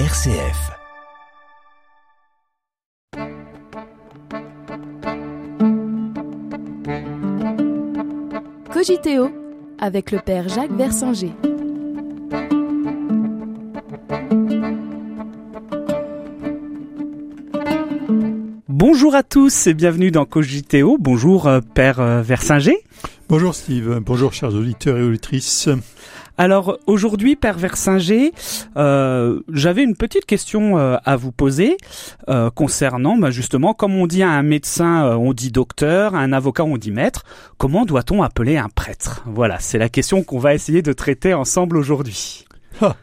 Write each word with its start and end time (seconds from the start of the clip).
RCF. 0.00 0.72
Cogiteo 8.72 9.30
avec 9.78 10.10
le 10.10 10.18
père 10.18 10.48
Jacques 10.48 10.72
Versinger. 10.72 11.30
Bonjour 18.68 19.14
à 19.14 19.22
tous 19.22 19.68
et 19.68 19.74
bienvenue 19.74 20.10
dans 20.10 20.24
Cogiteo. 20.24 20.98
Bonjour 20.98 21.46
euh, 21.46 21.60
Père 21.60 22.00
euh, 22.00 22.20
Versinger. 22.20 22.78
Bonjour 23.28 23.54
Steve, 23.54 24.00
bonjour 24.04 24.32
chers 24.32 24.52
auditeurs 24.54 24.98
et 24.98 25.02
auditrices. 25.02 25.68
Alors 26.36 26.78
aujourd'hui, 26.88 27.36
Père 27.36 27.58
Versinger, 27.58 28.32
euh, 28.76 29.40
j'avais 29.52 29.84
une 29.84 29.94
petite 29.94 30.26
question 30.26 30.78
euh, 30.78 30.96
à 31.04 31.14
vous 31.14 31.30
poser 31.30 31.76
euh, 32.28 32.50
concernant 32.50 33.16
bah, 33.16 33.30
justement, 33.30 33.72
comme 33.72 33.94
on 33.94 34.08
dit 34.08 34.24
à 34.24 34.30
un 34.30 34.42
médecin, 34.42 35.06
euh, 35.06 35.14
on 35.14 35.32
dit 35.32 35.52
docteur, 35.52 36.16
à 36.16 36.18
un 36.18 36.32
avocat, 36.32 36.64
on 36.64 36.76
dit 36.76 36.90
maître. 36.90 37.22
Comment 37.56 37.84
doit-on 37.84 38.22
appeler 38.24 38.56
un 38.56 38.68
prêtre? 38.68 39.22
Voilà, 39.26 39.60
c'est 39.60 39.78
la 39.78 39.88
question 39.88 40.24
qu'on 40.24 40.40
va 40.40 40.54
essayer 40.54 40.82
de 40.82 40.92
traiter 40.92 41.34
ensemble 41.34 41.76
aujourd'hui. 41.76 42.44
Ah, 42.80 42.96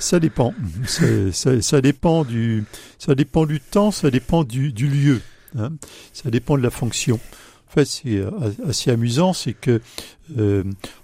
ça 0.00 0.18
dépend. 0.18 0.52
Ça, 0.84 1.62
ça 1.62 1.80
dépend 1.80 2.24
du, 2.24 2.64
ça 2.98 3.14
dépend 3.14 3.46
du 3.46 3.60
temps, 3.60 3.92
ça 3.92 4.10
dépend 4.10 4.42
du, 4.42 4.72
du 4.72 4.88
lieu. 4.88 5.20
hein. 5.56 5.70
Ça 6.12 6.30
dépend 6.30 6.58
de 6.58 6.62
la 6.64 6.70
fonction. 6.70 7.20
En 7.68 7.72
fait, 7.72 7.84
c'est 7.84 8.16
euh, 8.16 8.30
assez 8.68 8.90
amusant, 8.90 9.32
c'est 9.32 9.52
que 9.52 9.80
euh, 10.38 10.62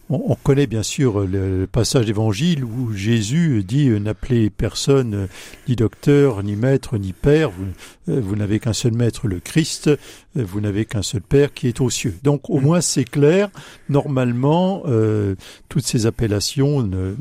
on, 0.09 0.23
on 0.29 0.35
connaît 0.37 0.67
bien 0.67 0.83
sûr 0.83 1.21
le, 1.21 1.61
le 1.61 1.67
passage 1.67 2.07
d'évangile 2.07 2.65
où 2.65 2.93
Jésus 2.93 3.63
dit 3.65 3.89
euh, 3.89 3.99
n'appelez 3.99 4.49
personne 4.51 5.15
euh, 5.15 5.27
ni 5.69 5.77
docteur, 5.77 6.43
ni 6.43 6.55
maître, 6.57 6.99
ni 6.99 7.13
père. 7.13 7.51
Vous, 7.51 7.65
euh, 8.09 8.21
vous 8.21 8.37
n'avez 8.37 8.59
qu'un 8.61 8.73
seul 8.73 8.93
maître, 8.93 9.27
le 9.29 9.41
Christ. 9.41 9.89
euh, 9.89 9.97
Vous 10.37 10.61
n'avez 10.61 10.85
qu'un 10.87 11.03
seul 11.03 11.21
père 11.21 11.53
qui 11.53 11.67
est 11.69 11.81
aux 11.81 11.91
cieux. 11.91 12.15
Donc 12.23 12.49
au 12.49 12.59
moins 12.61 12.81
c'est 12.81 13.05
clair. 13.05 13.49
Normalement, 13.89 14.83
euh, 14.87 15.35
toutes 15.69 15.85
ces 15.85 16.07
appellations 16.07 16.83
ne, 16.83 17.15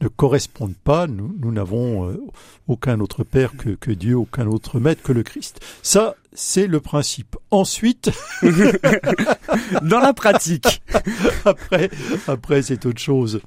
ne 0.00 0.08
correspondent 0.08 0.76
pas. 0.82 1.06
Nous 1.06 1.52
n'avons 1.52 2.08
euh, 2.08 2.20
aucun 2.68 3.00
autre 3.00 3.24
Père 3.24 3.56
que, 3.56 3.70
que 3.70 3.90
Dieu, 3.90 4.16
aucun 4.16 4.46
autre 4.46 4.80
Maître 4.80 5.02
que 5.02 5.12
le 5.12 5.22
Christ. 5.22 5.60
Ça, 5.82 6.16
c'est 6.32 6.66
le 6.66 6.80
principe. 6.80 7.36
Ensuite, 7.50 8.10
Dans 9.82 10.00
la 10.00 10.12
pratique. 10.12 10.82
après, 11.44 11.90
après 12.26 12.62
c'est 12.62 12.84
autre 12.86 13.00
chose. 13.00 13.40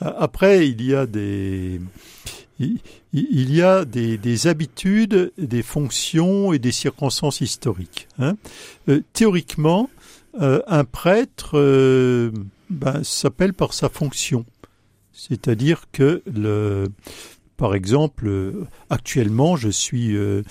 Après, 0.00 0.68
il 0.68 0.84
y 0.84 0.94
a 0.94 1.06
des, 1.06 1.80
il, 2.58 2.78
il 3.12 3.54
y 3.54 3.62
a 3.62 3.84
des, 3.84 4.18
des 4.18 4.46
habitudes, 4.46 5.32
des 5.38 5.62
fonctions 5.62 6.52
et 6.52 6.58
des 6.58 6.72
circonstances 6.72 7.40
historiques. 7.40 8.08
hein. 8.18 8.36
Euh, 8.88 9.02
théoriquement, 9.12 9.90
euh, 10.40 10.60
un 10.66 10.84
prêtre 10.84 11.50
euh, 11.58 12.32
ben, 12.70 13.04
s'appelle 13.04 13.52
par 13.52 13.74
sa 13.74 13.88
fonction. 13.88 14.44
C'est-à-dire 15.12 15.84
que 15.92 16.22
le, 16.32 16.88
par 17.56 17.74
exemple, 17.74 18.26
euh, 18.28 18.64
actuellement, 18.90 19.56
je 19.56 19.68
suis, 19.68 20.16
euh, 20.16 20.42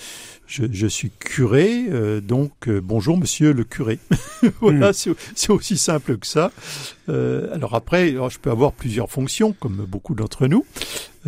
je, 0.46 0.64
je 0.70 0.86
suis 0.86 1.10
curé, 1.10 1.86
euh, 1.90 2.20
donc 2.20 2.52
euh, 2.68 2.80
bonjour 2.82 3.18
Monsieur 3.18 3.52
le 3.52 3.64
curé. 3.64 3.98
voilà, 4.60 4.90
Mm. 4.90 5.14
c'est 5.34 5.50
aussi 5.52 5.76
simple 5.76 6.16
que 6.16 6.26
ça. 6.26 6.52
Euh, 7.08 7.52
alors 7.54 7.74
après, 7.74 8.10
alors, 8.10 8.30
je 8.30 8.38
peux 8.38 8.50
avoir 8.50 8.72
plusieurs 8.72 9.10
fonctions, 9.10 9.52
comme 9.52 9.84
beaucoup 9.88 10.14
d'entre 10.14 10.46
nous. 10.46 10.64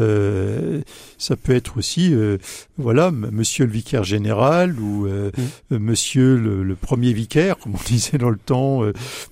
Euh, 0.01 0.81
ça 1.19 1.37
peut 1.37 1.55
être 1.55 1.77
aussi, 1.79 2.15
euh, 2.15 2.39
voilà, 2.79 3.11
Monsieur 3.11 3.65
le 3.67 3.71
vicaire 3.73 4.03
général 4.05 4.79
ou 4.81 5.07
euh, 5.07 5.31
euh, 5.73 5.79
Monsieur 5.79 6.37
le, 6.37 6.63
le 6.65 6.75
premier 6.77 7.13
vicaire, 7.13 7.59
comme 7.59 7.75
on 7.75 7.85
disait 7.87 8.19
dans 8.19 8.31
le 8.31 8.39
temps. 8.39 8.83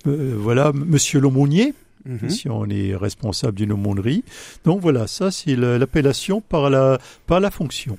voilà, 0.05 0.71
Monsieur 0.73 1.19
l'aumônier 1.19 1.73
Mhm. 2.05 2.29
si 2.29 2.49
on 2.49 2.65
est 2.69 2.95
responsable 2.95 3.57
d'une 3.57 3.71
aumônerie. 3.71 4.23
Donc 4.65 4.81
voilà, 4.81 5.07
ça 5.07 5.31
c'est 5.31 5.55
l'appellation 5.55 6.41
par 6.41 6.69
la, 6.69 6.99
par 7.27 7.39
la 7.39 7.49
fonction. 7.51 7.97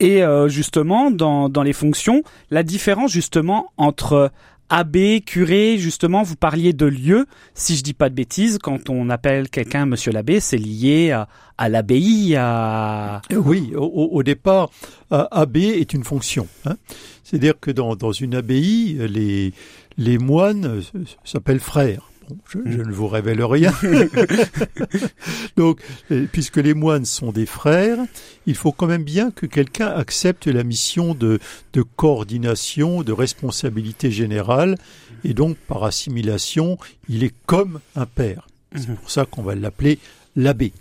Et 0.00 0.22
euh, 0.22 0.48
justement, 0.48 1.10
dans, 1.10 1.48
dans 1.48 1.62
les 1.62 1.72
fonctions, 1.72 2.22
la 2.50 2.62
différence 2.62 3.12
justement 3.12 3.70
entre 3.76 4.30
abbé, 4.68 5.20
curé, 5.20 5.78
justement, 5.78 6.24
vous 6.24 6.34
parliez 6.34 6.72
de 6.72 6.86
lieu. 6.86 7.26
Si 7.54 7.76
je 7.76 7.82
dis 7.84 7.92
pas 7.94 8.08
de 8.08 8.14
bêtises, 8.16 8.58
quand 8.60 8.90
on 8.90 9.10
appelle 9.10 9.48
quelqu'un 9.48 9.86
Monsieur 9.86 10.10
l'abbé, 10.10 10.40
c'est 10.40 10.56
lié 10.56 11.12
à, 11.12 11.28
à 11.56 11.68
l'abbaye, 11.68 12.34
à... 12.34 13.22
Euh, 13.30 13.36
Oui, 13.36 13.72
au, 13.76 14.22
départ, 14.24 14.70
a- 15.12 15.28
abbé 15.30 15.62
est 15.68 15.92
une 15.92 16.02
fonction. 16.02 16.48
hein. 16.64 16.76
C'est-à-dire 17.22 17.54
que 17.60 17.70
dans, 17.70 17.94
dans 17.94 18.10
une 18.10 18.34
abbaye, 18.34 18.98
les, 19.08 19.52
les 19.98 20.18
moines 20.18 20.64
euh, 20.66 20.80
s'appellent 21.24 21.60
frères. 21.60 22.10
Bon, 22.28 22.36
je, 22.48 22.58
je 22.66 22.78
ne 22.82 22.92
vous 22.92 23.08
révèle 23.08 23.42
rien. 23.44 23.72
Donc, 25.56 25.80
euh, 26.10 26.26
puisque 26.30 26.56
les 26.56 26.74
moines 26.74 27.04
sont 27.04 27.32
des 27.32 27.46
frères, 27.46 27.98
il 28.46 28.54
faut 28.54 28.72
quand 28.72 28.86
même 28.86 29.04
bien 29.04 29.30
que 29.30 29.46
quelqu'un 29.46 29.88
accepte 29.88 30.46
la 30.46 30.64
mission 30.64 31.14
de, 31.14 31.38
de 31.72 31.82
coordination, 31.82 33.02
de 33.02 33.12
responsabilité 33.12 34.10
générale, 34.10 34.76
et 35.24 35.34
donc 35.34 35.56
par 35.56 35.84
assimilation, 35.84 36.78
il 37.08 37.24
est 37.24 37.34
comme 37.46 37.80
un 37.94 38.06
père. 38.06 38.48
C'est 38.74 38.88
Mhm. 38.88 38.96
pour 38.96 39.10
ça 39.10 39.24
qu'on 39.24 39.42
va 39.42 39.54
l'appeler 39.54 39.98
l'abbé. 40.34 40.72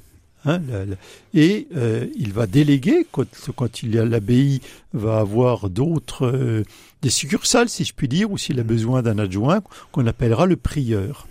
Hein, 0.45 0.61
la- 0.69 0.85
la- 0.85 0.95
et 1.33 1.67
euh, 1.75 2.07
il 2.15 2.31
va 2.33 2.45
déléguer, 2.47 3.05
quand, 3.11 3.25
quand 3.55 3.81
il 3.83 3.95
y 3.95 3.99
a 3.99 4.05
l'abbaye, 4.05 4.61
va 4.93 5.17
avoir 5.19 5.69
d'autres, 5.69 6.25
euh, 6.27 6.63
des 7.01 7.09
succursales, 7.09 7.69
si 7.69 7.83
je 7.83 7.93
puis 7.93 8.07
dire, 8.07 8.31
ou 8.31 8.37
s'il 8.37 8.59
a 8.59 8.63
besoin 8.63 9.01
d'un 9.01 9.17
adjoint, 9.19 9.61
qu'on 9.91 10.05
appellera 10.07 10.45
le 10.45 10.55
prieur. 10.55 11.27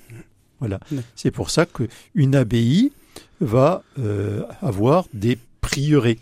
Voilà. 0.61 0.81
Ouais. 0.93 0.99
C'est 1.15 1.31
pour 1.31 1.51
ça 1.51 1.67
qu'une 1.67 2.35
abbaye 2.35 2.93
va 3.41 3.83
euh, 3.99 4.43
avoir 4.63 5.07
des 5.15 5.39
prieurés, 5.61 6.19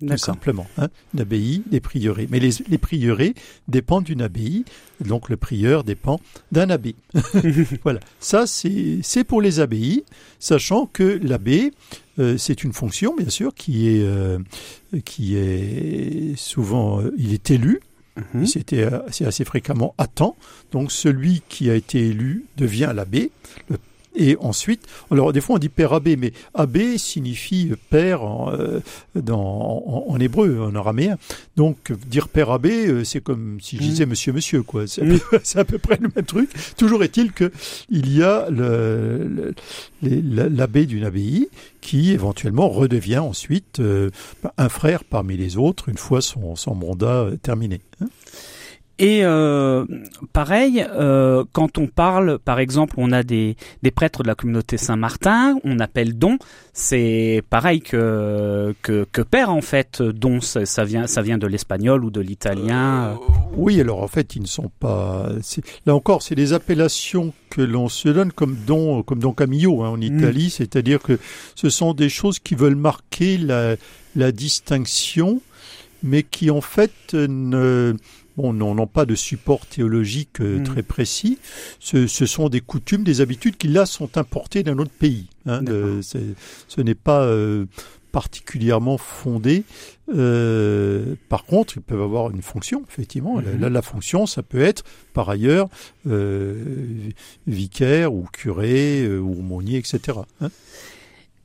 tout 0.00 0.16
simplement. 0.18 0.66
Hein. 0.78 0.88
Une 1.14 1.20
abbaye, 1.20 1.62
des 1.70 1.80
prieurés. 1.80 2.26
Mais 2.30 2.40
les, 2.40 2.50
les 2.68 2.78
prieurés 2.78 3.34
dépendent 3.68 4.04
d'une 4.04 4.22
abbaye, 4.22 4.64
donc 5.00 5.28
le 5.28 5.36
prieur 5.36 5.84
dépend 5.84 6.20
d'un 6.52 6.70
abbé. 6.70 6.94
voilà. 7.82 8.00
Ça, 8.20 8.44
c'est 8.46 9.24
pour 9.26 9.40
les 9.40 9.60
abbayes, 9.60 10.04
sachant 10.38 10.86
que 10.86 11.18
l'abbé, 11.22 11.72
euh, 12.18 12.36
c'est 12.38 12.64
une 12.64 12.72
fonction, 12.72 13.14
bien 13.16 13.28
sûr, 13.30 13.54
qui 13.54 13.88
est, 13.88 14.02
euh, 14.04 14.38
qui 15.04 15.36
est 15.36 16.36
souvent, 16.36 17.00
euh, 17.00 17.12
il 17.18 17.32
est 17.32 17.50
élu. 17.50 17.80
Mhm. 18.34 18.46
C'était 18.46 18.88
c'est 19.10 19.26
assez 19.26 19.44
fréquemment 19.44 19.92
à 19.98 20.06
temps. 20.06 20.36
Donc 20.70 20.92
celui 20.92 21.42
qui 21.48 21.68
a 21.68 21.74
été 21.74 21.98
élu 22.06 22.44
devient 22.56 22.92
l'abbé. 22.94 23.32
Le- 23.68 23.78
Et 24.16 24.36
ensuite, 24.40 24.86
alors 25.10 25.32
des 25.32 25.40
fois 25.40 25.56
on 25.56 25.58
dit 25.58 25.68
père 25.68 25.92
abbé, 25.92 26.16
mais 26.16 26.32
abbé 26.54 26.98
signifie 26.98 27.72
père 27.90 28.22
en, 28.22 28.52
euh, 28.52 28.80
dans, 29.16 29.40
en, 29.40 30.04
en 30.08 30.20
hébreu, 30.20 30.60
en 30.60 30.74
araméen. 30.74 31.16
Donc 31.56 31.92
dire 32.06 32.28
père 32.28 32.50
abbé, 32.50 32.86
euh, 32.86 33.04
c'est 33.04 33.20
comme 33.20 33.58
si 33.60 33.76
je 33.76 33.82
Mhm. 33.82 33.88
disais 33.88 34.06
monsieur 34.06 34.32
monsieur 34.32 34.62
quoi. 34.62 34.86
C'est 34.86 35.02
à 35.02 35.04
Oui. 35.04 35.20
peu- 35.30 35.40
c'est 35.44 35.58
à 35.58 35.64
peu 35.64 35.78
près 35.78 35.98
le 36.00 36.08
même 36.14 36.24
truc. 36.24 36.50
Toujours 36.76 37.02
est-il 37.02 37.32
que 37.32 37.50
il 37.90 38.12
y 38.16 38.22
a 38.22 38.48
l'abbé 40.02 40.86
d'une 40.86 41.04
abbaye 41.04 41.48
qui 41.80 42.12
éventuellement 42.12 42.68
redevient 42.68 43.18
ensuite 43.18 43.80
euh, 43.80 44.10
un 44.58 44.68
frère 44.68 45.04
parmi 45.04 45.36
les 45.36 45.56
autres 45.56 45.88
une 45.88 45.98
fois 45.98 46.20
son, 46.20 46.56
son 46.56 46.74
mandat 46.74 47.26
terminé. 47.42 47.80
hein. 48.00 48.06
Et 49.00 49.24
euh, 49.24 49.84
pareil, 50.32 50.86
euh, 50.88 51.44
quand 51.52 51.78
on 51.78 51.88
parle, 51.88 52.38
par 52.38 52.60
exemple, 52.60 52.94
on 52.96 53.10
a 53.10 53.24
des, 53.24 53.56
des 53.82 53.90
prêtres 53.90 54.22
de 54.22 54.28
la 54.28 54.36
communauté 54.36 54.76
Saint-Martin, 54.76 55.56
on 55.64 55.80
appelle 55.80 56.16
don, 56.16 56.38
c'est 56.72 57.42
pareil 57.50 57.80
que, 57.80 58.72
que, 58.82 59.04
que 59.10 59.22
père 59.22 59.50
en 59.50 59.62
fait, 59.62 60.00
don, 60.00 60.40
ça, 60.40 60.64
ça 60.64 60.84
vient, 60.84 61.08
ça 61.08 61.22
vient 61.22 61.38
de 61.38 61.48
l'espagnol 61.48 62.04
ou 62.04 62.10
de 62.10 62.20
l'italien. 62.20 63.06
Euh, 63.06 63.14
oui, 63.56 63.80
alors 63.80 64.00
en 64.00 64.08
fait, 64.08 64.36
ils 64.36 64.42
ne 64.42 64.46
sont 64.46 64.70
pas. 64.78 65.28
Là 65.86 65.94
encore, 65.96 66.22
c'est 66.22 66.36
des 66.36 66.52
appellations 66.52 67.32
que 67.50 67.62
l'on 67.62 67.88
se 67.88 68.08
donne 68.08 68.30
comme 68.30 68.56
don, 68.64 69.02
comme 69.02 69.18
don 69.18 69.32
Camillo 69.32 69.82
hein, 69.82 69.88
en 69.88 70.00
Italie, 70.00 70.50
c'est-à-dire 70.50 71.00
que 71.00 71.18
ce 71.56 71.68
sont 71.68 71.94
des 71.94 72.08
choses 72.08 72.38
qui 72.38 72.54
veulent 72.54 72.76
marquer 72.76 73.38
la, 73.38 73.74
la 74.14 74.30
distinction, 74.30 75.40
mais 76.04 76.22
qui 76.22 76.50
en 76.52 76.60
fait 76.60 77.14
ne 77.14 77.96
bon, 78.36 78.52
n'ont 78.52 78.86
pas 78.86 79.06
de 79.06 79.14
support 79.14 79.66
théologique 79.66 80.40
euh, 80.40 80.58
Mm. 80.58 80.62
très 80.64 80.82
précis. 80.82 81.38
Ce, 81.80 82.06
ce 82.06 82.26
sont 82.26 82.48
des 82.48 82.60
coutumes, 82.60 83.04
des 83.04 83.20
habitudes 83.20 83.56
qui 83.56 83.68
là 83.68 83.86
sont 83.86 84.16
importées 84.18 84.62
d'un 84.62 84.78
autre 84.78 84.90
pays. 84.98 85.26
hein, 85.46 85.62
de- 85.62 86.00
ce 86.02 86.80
n'est 86.80 86.94
pas 86.94 87.22
euh, 87.24 87.66
particulièrement 88.12 88.96
fondé. 88.96 89.64
Euh, 90.14 91.14
par 91.28 91.44
contre, 91.44 91.76
ils 91.76 91.82
peuvent 91.82 92.02
avoir 92.02 92.30
une 92.30 92.42
fonction, 92.42 92.82
effectivement. 92.88 93.40
Là, 93.40 93.68
la 93.68 93.82
fonction, 93.82 94.26
ça 94.26 94.42
peut 94.42 94.60
être, 94.60 94.84
par 95.14 95.28
ailleurs, 95.30 95.68
euh, 96.08 96.54
vicaire 97.46 98.12
ou 98.14 98.24
curé 98.32 99.02
euh, 99.02 99.18
ou 99.18 99.38
aumônier, 99.40 99.78
etc. 99.78 100.18
hein. 100.40 100.50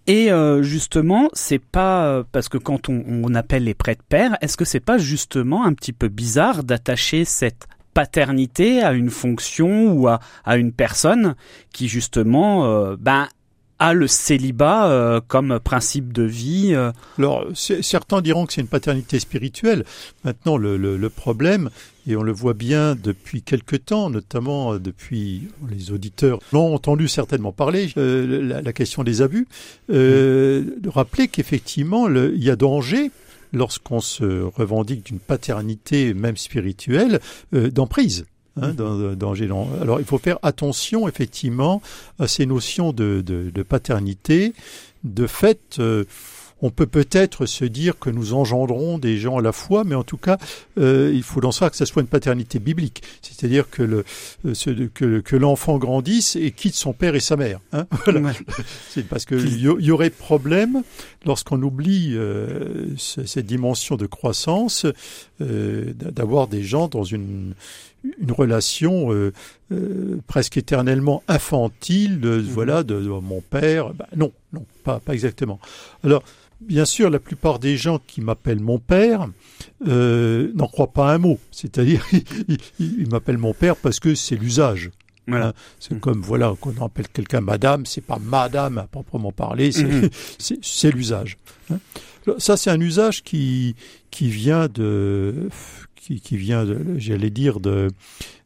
Et 0.09 0.31
euh, 0.31 0.63
justement, 0.63 1.29
c'est 1.33 1.59
pas 1.59 2.07
euh, 2.07 2.23
parce 2.31 2.49
que 2.49 2.57
quand 2.57 2.89
on, 2.89 3.35
appelle 3.35 3.65
les 3.65 3.75
prêtres 3.75 4.03
pères, 4.09 4.39
est-ce 4.41 4.57
que 4.57 4.65
c'est 4.65 4.79
pas 4.79 4.97
justement 4.97 5.63
un 5.63 5.73
petit 5.75 5.93
peu 5.93 6.07
bizarre 6.07 6.63
d'attacher 6.63 7.25
cette 7.25 7.67
paternité 7.93 8.81
à 8.81 8.93
une 8.93 9.11
fonction 9.11 9.93
ou 9.93 10.07
à, 10.07 10.19
à 10.45 10.57
une 10.57 10.71
personne 10.71 11.35
qui 11.71 11.87
justement 11.87 12.65
euh, 12.65 12.95
ben 12.99 13.27
a 13.79 13.93
le 13.93 14.07
célibat 14.07 14.89
euh, 14.91 15.21
comme 15.25 15.59
principe 15.59 16.11
de 16.13 16.23
vie. 16.23 16.73
euh. 16.73 16.91
Alors, 17.17 17.45
certains 17.53 18.21
diront 18.21 18.45
que 18.45 18.53
c'est 18.53 18.61
une 18.61 18.67
paternité 18.67 19.19
spirituelle. 19.19 19.85
Maintenant, 20.25 20.57
le, 20.57 20.75
le- 20.77 20.97
le 20.97 21.09
problème, 21.09 21.69
et 22.05 22.15
on 22.17 22.23
le 22.23 22.31
voit 22.33 22.53
bien 22.53 22.95
depuis 22.95 23.41
quelque 23.41 23.75
temps, 23.77 24.09
notamment 24.09 24.73
euh, 24.73 24.79
depuis 24.79 25.47
les 25.69 25.91
auditeurs 25.91 26.39
l'ont 26.51 26.73
entendu 26.75 27.07
certainement 27.07 27.51
parler, 27.53 27.91
euh, 27.97 28.41
la, 28.43 28.61
la 28.61 28.73
question 28.73 29.03
des 29.03 29.21
abus, 29.21 29.47
euh, 29.89 30.63
de 30.79 30.89
rappeler 30.89 31.27
qu'effectivement, 31.27 32.07
il 32.09 32.43
y 32.43 32.49
a 32.49 32.55
danger 32.55 33.11
lorsqu'on 33.53 33.99
se 33.99 34.43
revendique 34.43 35.05
d'une 35.05 35.19
paternité, 35.19 36.13
même 36.13 36.37
spirituelle, 36.37 37.19
euh, 37.55 37.71
d'emprise. 37.71 38.25
Hein, 38.61 38.73
dans- 38.73 39.13
danger. 39.15 39.47
dans- 39.47 39.67
Alors, 39.81 39.99
il 39.99 40.05
faut 40.05 40.17
faire 40.17 40.37
attention 40.43 41.07
effectivement 41.07 41.81
à 42.19 42.27
ces 42.27 42.45
notions 42.45 42.91
de, 42.93 43.21
de- 43.25 43.49
de 43.53 43.63
paternité. 43.63 44.53
De 45.03 45.27
fait, 45.27 45.77
euh, 45.79 46.03
on 46.61 46.69
peut 46.71 46.85
peut-être 46.87 47.45
se 47.45 47.65
dire 47.65 47.97
que 47.99 48.09
nous 48.09 48.33
engendrons 48.33 48.97
des 48.97 49.17
gens 49.17 49.37
à 49.37 49.41
la 49.41 49.51
fois, 49.51 49.83
mais 49.83 49.95
en 49.95 50.03
tout 50.03 50.17
cas, 50.17 50.37
euh, 50.77 51.11
il 51.13 51.23
faut 51.23 51.39
dans 51.41 51.51
ça 51.51 51.69
que 51.69 51.75
ce 51.77 51.85
soit 51.85 52.01
une 52.01 52.07
paternité 52.07 52.59
biblique, 52.59 53.01
c'est-à-dire 53.21 53.69
que 53.69 53.81
le 53.83 54.03
euh, 54.45 54.87
que, 54.93 55.19
que 55.19 55.35
l'enfant 55.35 55.77
grandisse 55.77 56.35
et 56.35 56.51
quitte 56.51 56.75
son 56.75 56.93
père 56.93 57.15
et 57.15 57.19
sa 57.21 57.35
mère. 57.37 57.59
Hein 57.71 57.85
Voilà. 58.03 58.19
Ouais. 58.21 58.33
C'est 58.89 59.07
parce 59.07 59.25
que 59.25 59.35
il 59.35 59.59
y, 59.61 59.91
aurait 59.91 60.09
problème 60.09 60.83
lorsqu'on 61.25 61.61
oublie 61.61 62.11
euh, 62.15 62.87
ce- 62.97 63.25
cette 63.25 63.45
dimension 63.45 63.95
de 63.95 64.05
croissance 64.05 64.85
euh, 65.41 65.93
d'avoir 65.95 66.47
des 66.47 66.63
gens 66.63 66.87
dans 66.87 67.03
une 67.03 67.53
une 68.21 68.31
relation 68.31 69.11
euh, 69.11 69.33
euh, 69.73 70.17
presque 70.27 70.55
éternellement 70.55 71.21
infantile 71.27 72.21
de 72.21 72.29
voilà 72.37 72.83
de, 72.83 72.95
de 73.01 73.07
mon 73.09 73.41
père 73.41 73.93
Bah, 73.93 74.07
non 74.15 74.31
non 74.53 74.65
pas 74.85 74.99
pas 74.99 75.13
exactement 75.13 75.59
alors 76.05 76.23
bien 76.61 76.85
sûr 76.85 77.09
la 77.09 77.19
plupart 77.19 77.59
des 77.59 77.77
gens 77.77 77.99
qui 78.05 78.21
m'appellent 78.21 78.59
mon 78.59 78.79
père 78.79 79.27
euh, 79.87 80.51
n'en 80.55 80.67
croient 80.67 80.91
pas 80.91 81.13
un 81.13 81.17
mot 81.17 81.39
c'est-à-dire 81.51 82.05
ils, 82.79 83.07
m'appellent 83.09 83.37
mon 83.37 83.53
père 83.53 83.75
parce 83.75 83.99
que 83.99 84.15
c'est 84.15 84.35
l'usage 84.35 84.91
Voilà. 85.27 85.53
c'est 85.79 85.93
Mhm. 85.93 85.99
comme 85.99 86.21
voilà 86.21 86.53
qu'on 86.59 86.75
appelle 86.83 87.07
quelqu'un 87.07 87.41
madame, 87.41 87.85
c'est 87.85 88.01
pas 88.05 88.19
madame 88.19 88.77
à 88.77 88.83
proprement 88.87 89.31
parler, 89.31 89.71
c'est 89.71 90.09
c'est 90.61 90.91
l'usage. 90.91 91.37
hein. 91.71 91.79
Ça 92.37 92.57
c'est 92.57 92.69
un 92.69 92.79
usage 92.81 93.23
qui 93.23 93.75
qui 94.11 94.29
vient 94.29 94.67
de 94.67 95.49
qui, 95.95 96.19
qui 96.19 96.35
vient 96.37 96.65
de 96.65 96.77
j'allais 96.97 97.29
dire 97.29 97.59
de 97.59 97.89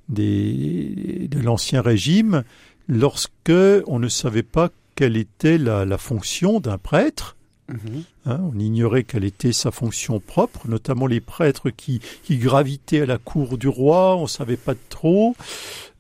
des 0.10 1.28
de 1.30 1.40
l'ancien 1.40 1.82
régime 1.82 2.44
lorsque 2.88 3.52
on 3.88 4.00
ne 4.00 4.08
savait 4.10 4.44
pas 4.44 4.70
quelle 4.96 5.18
était 5.18 5.58
la, 5.58 5.86
la 5.86 5.98
fonction 5.98 6.60
d'un 6.60 6.78
prêtre. 6.78 7.36
Mhm. 7.74 8.04
Hein, 8.26 8.40
on 8.54 8.60
ignorait 8.60 9.04
quelle 9.04 9.24
était 9.24 9.52
sa 9.52 9.72
fonction 9.72 10.20
propre, 10.20 10.68
notamment 10.68 11.08
les 11.08 11.20
prêtres 11.20 11.72
qui, 11.72 12.02
qui 12.24 12.38
gravitaient 12.38 13.02
à 13.02 13.06
la 13.08 13.18
cour 13.18 13.58
du 13.58 13.68
roi, 13.68 14.16
on 14.16 14.28
savait 14.28 14.58
pas 14.58 14.76
trop. 14.90 15.36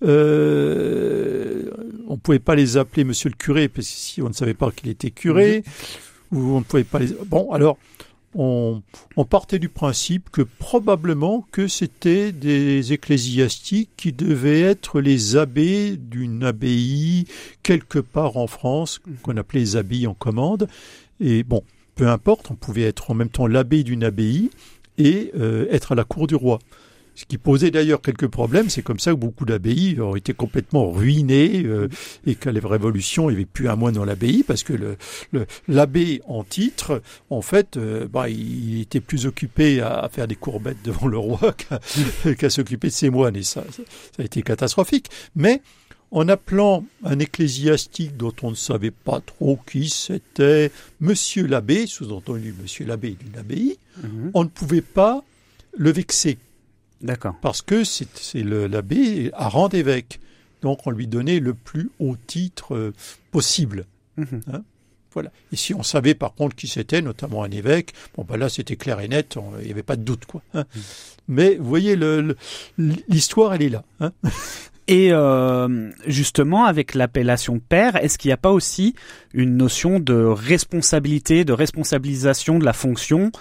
Euh, 0.03 1.71
on 2.07 2.17
pouvait 2.17 2.39
pas 2.39 2.55
les 2.55 2.77
appeler 2.77 3.03
Monsieur 3.03 3.29
le 3.29 3.35
curé, 3.35 3.67
parce 3.67 3.87
que 3.87 3.93
si 3.93 4.21
on 4.21 4.29
ne 4.29 4.33
savait 4.33 4.53
pas 4.53 4.71
qu'il 4.71 4.89
était 4.89 5.11
curé, 5.11 5.63
ou 6.31 6.37
on 6.37 6.59
ne 6.59 6.63
pouvait 6.63 6.83
pas 6.83 6.99
les. 6.99 7.07
Bon, 7.25 7.51
alors 7.51 7.77
on, 8.35 8.81
on 9.15 9.25
partait 9.25 9.59
du 9.59 9.69
principe 9.69 10.29
que 10.31 10.41
probablement 10.41 11.45
que 11.51 11.67
c'était 11.67 12.31
des 12.31 12.93
ecclésiastiques 12.93 13.91
qui 13.97 14.11
devaient 14.11 14.61
être 14.61 15.01
les 15.01 15.35
abbés 15.35 15.97
d'une 15.97 16.43
abbaye 16.43 17.25
quelque 17.63 17.99
part 17.99 18.37
en 18.37 18.47
France, 18.47 18.99
qu'on 19.21 19.37
appelait 19.37 19.61
les 19.61 19.75
abbayes 19.75 20.07
en 20.07 20.13
commande. 20.13 20.67
Et 21.23 21.43
bon, 21.43 21.63
peu 21.95 22.07
importe, 22.07 22.51
on 22.51 22.55
pouvait 22.55 22.83
être 22.83 23.09
en 23.09 23.13
même 23.13 23.29
temps 23.29 23.47
l'abbé 23.47 23.83
d'une 23.83 24.03
abbaye 24.03 24.51
et 24.97 25.31
euh, 25.39 25.65
être 25.71 25.93
à 25.93 25.95
la 25.95 26.03
cour 26.03 26.27
du 26.27 26.35
roi. 26.35 26.59
Ce 27.15 27.25
qui 27.25 27.37
posait 27.37 27.69
d'ailleurs 27.69 28.01
quelques 28.01 28.27
problèmes, 28.27 28.69
c'est 28.69 28.81
comme 28.81 28.99
ça 28.99 29.11
que 29.11 29.17
beaucoup 29.17 29.45
d'abbayes 29.45 30.01
ont 30.01 30.15
été 30.15 30.33
complètement 30.33 30.91
ruinées 30.91 31.63
euh, 31.63 31.87
et 32.25 32.33
qu'à 32.35 32.51
la 32.51 32.59
Révolution, 32.67 33.29
il 33.29 33.33
n'y 33.33 33.37
avait 33.37 33.45
plus 33.45 33.69
un 33.69 33.75
moine 33.75 33.93
dans 33.93 34.03
l'abbaye 34.03 34.43
parce 34.43 34.63
que 34.63 34.97
l'abbé 35.67 36.21
en 36.27 36.43
titre, 36.43 37.01
en 37.29 37.41
fait, 37.41 37.77
euh, 37.77 38.07
bah, 38.11 38.29
il 38.29 38.81
était 38.81 38.99
plus 38.99 39.27
occupé 39.27 39.79
à, 39.79 40.09
faire 40.11 40.27
des 40.27 40.35
courbettes 40.35 40.83
devant 40.83 41.07
le 41.07 41.19
roi 41.19 41.55
qu'à, 42.37 42.49
s'occuper 42.49 42.87
de 42.87 42.93
ses 42.93 43.11
moines 43.11 43.35
et 43.35 43.43
ça, 43.43 43.63
ça 43.71 43.83
a 44.21 44.23
été 44.23 44.41
catastrophique. 44.41 45.09
Mais 45.35 45.61
en 46.15 46.29
appelant 46.29 46.85
un 47.03 47.17
ecclésiastique 47.19 48.15
dont 48.15 48.33
on 48.43 48.51
ne 48.51 48.55
savait 48.55 48.91
pas 48.91 49.19
trop 49.19 49.59
qui 49.69 49.89
c'était, 49.89 50.71
Monsieur 51.01 51.47
l'abbé, 51.47 51.87
sous-entendu 51.87 52.53
Monsieur 52.61 52.85
l'abbé 52.85 53.17
d'une 53.19 53.37
abbaye, 53.37 53.77
Mhm. 54.03 54.31
on 54.33 54.43
ne 54.43 54.49
pouvait 54.49 54.81
pas 54.81 55.23
le 55.77 55.91
vexer 55.91 56.37
D'accord. 57.01 57.35
parce 57.41 57.61
que 57.61 57.83
c'est, 57.83 58.07
l'abbé 58.43 59.31
à 59.33 59.49
rang 59.49 59.67
d'évêque. 59.69 60.19
Donc 60.61 60.87
on 60.87 60.91
lui 60.91 61.07
donnait 61.07 61.39
le 61.39 61.53
plus 61.53 61.89
haut 61.99 62.15
titre 62.27 62.75
euh, 62.75 62.93
possible. 63.31 63.85
Mhm. 64.17 64.63
Voilà. 65.13 65.31
Et 65.51 65.55
si 65.55 65.73
on 65.75 65.83
savait 65.83 66.15
par 66.15 66.33
contre 66.33 66.55
qui 66.55 66.67
c'était, 66.67 67.01
notamment 67.01 67.43
un 67.43 67.51
évêque, 67.51 67.93
bon 68.15 68.23
ben 68.23 68.37
là 68.37 68.49
c'était 68.49 68.77
clair 68.77 68.99
et 68.99 69.07
net, 69.07 69.35
il 69.59 69.65
n'y 69.65 69.71
avait 69.71 69.83
pas 69.83 69.95
de 69.95 70.01
doute 70.03 70.25
quoi. 70.25 70.41
hein. 70.55 70.65
Mais 71.27 71.55
vous 71.55 71.67
voyez, 71.69 71.95
l'histoire 72.77 73.53
elle 73.53 73.61
est 73.63 73.69
là. 73.69 73.83
hein. 73.99 74.11
Et 74.87 75.09
euh, 75.11 75.89
justement, 76.07 76.65
avec 76.65 76.93
l'appellation 76.93 77.59
père, 77.59 77.95
est-ce 77.95 78.17
qu'il 78.17 78.29
n'y 78.29 78.33
a 78.33 78.37
pas 78.37 78.51
aussi 78.51 78.95
une 79.33 79.55
notion 79.57 79.99
de 79.99 80.13
responsabilité, 80.13 81.45
de 81.45 81.53
responsabilisation 81.53 82.59
de 82.59 82.65
la 82.65 82.73
fonction? 82.73 83.31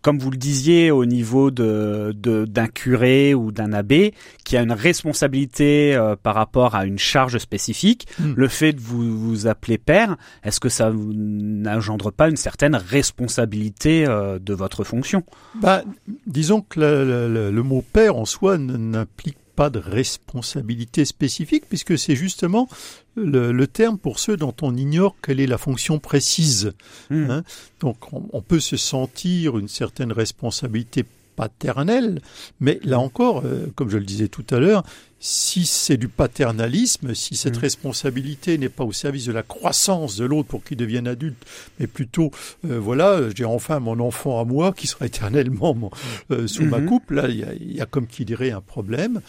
Comme 0.00 0.20
vous 0.20 0.30
le 0.30 0.36
disiez 0.36 0.92
au 0.92 1.04
niveau 1.04 1.50
de 1.50 2.14
de- 2.16 2.44
d'un 2.44 2.68
curé 2.68 3.34
ou 3.34 3.50
d'un 3.50 3.72
abbé 3.72 4.14
qui 4.44 4.56
a 4.56 4.62
une 4.62 4.70
responsabilité 4.72 5.92
euh, 5.96 6.14
par 6.14 6.36
rapport 6.36 6.76
à 6.76 6.86
une 6.86 7.00
charge 7.00 7.38
spécifique, 7.38 8.06
Mm. 8.20 8.32
le 8.36 8.48
fait 8.48 8.72
de 8.72 8.80
vous 8.80 9.18
vous 9.18 9.46
appeler 9.48 9.76
père, 9.76 10.16
est-ce 10.44 10.60
que 10.60 10.68
ça 10.68 10.92
n'engendre 10.94 12.12
pas 12.12 12.28
une 12.28 12.36
certaine 12.36 12.76
responsabilité 12.76 14.06
euh, 14.08 14.38
de 14.38 14.54
votre 14.54 14.84
fonction? 14.84 15.24
Bah, 15.60 15.82
disons 16.28 16.60
que 16.60 16.78
le, 16.80 17.04
le- 17.04 17.32
le- 17.34 17.50
le 17.50 17.62
mot 17.64 17.82
père 17.92 18.16
en 18.16 18.24
soi 18.24 18.56
n'implique 18.56 19.36
pas 19.58 19.70
de 19.70 19.80
responsabilité 19.80 21.04
spécifique, 21.04 21.64
puisque 21.68 21.98
c'est 21.98 22.14
justement 22.14 22.68
le, 23.16 23.50
le 23.50 23.66
terme 23.66 23.98
pour 23.98 24.20
ceux 24.20 24.36
dont 24.36 24.54
on 24.62 24.76
ignore 24.76 25.16
quelle 25.20 25.40
est 25.40 25.48
la 25.48 25.58
fonction 25.58 25.98
précise. 25.98 26.74
Hmm. 27.10 27.28
Hein 27.28 27.42
Donc 27.80 28.12
on, 28.12 28.22
on 28.32 28.40
peut 28.40 28.60
se 28.60 28.76
sentir 28.76 29.58
une 29.58 29.66
certaine 29.66 30.12
responsabilité 30.12 31.04
paternelle, 31.38 32.20
mais 32.60 32.80
là 32.82 32.98
encore, 32.98 33.42
euh, 33.44 33.66
comme 33.76 33.88
je 33.90 33.96
le 33.98 34.04
disais 34.04 34.28
tout 34.28 34.44
à 34.50 34.58
l'heure, 34.58 34.82
si 35.20 35.66
c'est 35.66 35.96
du 35.96 36.08
paternalisme, 36.08 37.14
si 37.14 37.34
cette 37.36 37.56
Mm. 37.56 37.60
responsabilité 37.60 38.58
n'est 38.58 38.68
pas 38.68 38.84
au 38.84 38.92
service 38.92 39.24
de 39.24 39.32
la 39.32 39.42
croissance 39.42 40.16
de 40.16 40.24
l'autre 40.24 40.48
pour 40.48 40.62
qu'il 40.64 40.76
devienne 40.76 41.08
adulte, 41.08 41.42
mais 41.78 41.86
plutôt, 41.86 42.30
euh, 42.68 42.78
voilà, 42.78 43.20
j'ai 43.34 43.44
enfin 43.44 43.78
mon 43.80 43.98
enfant 44.00 44.40
à 44.40 44.44
moi 44.44 44.72
qui 44.72 44.86
sera 44.86 45.06
éternellement 45.12 45.74
mon- 45.74 45.90
euh, 46.30 46.46
sous 46.46 46.64
ma 46.64 46.78
Mhm. 46.80 46.86
coupe, 46.86 47.10
là, 47.10 47.28
il 47.28 47.38
y 47.38 47.44
a, 47.44 47.52
il 47.54 47.72
y 47.76 47.80
a 47.80 47.86
comme 47.86 48.06
qui 48.06 48.24
dirait 48.24 48.50
un 48.52 48.60
problème. 48.60 49.20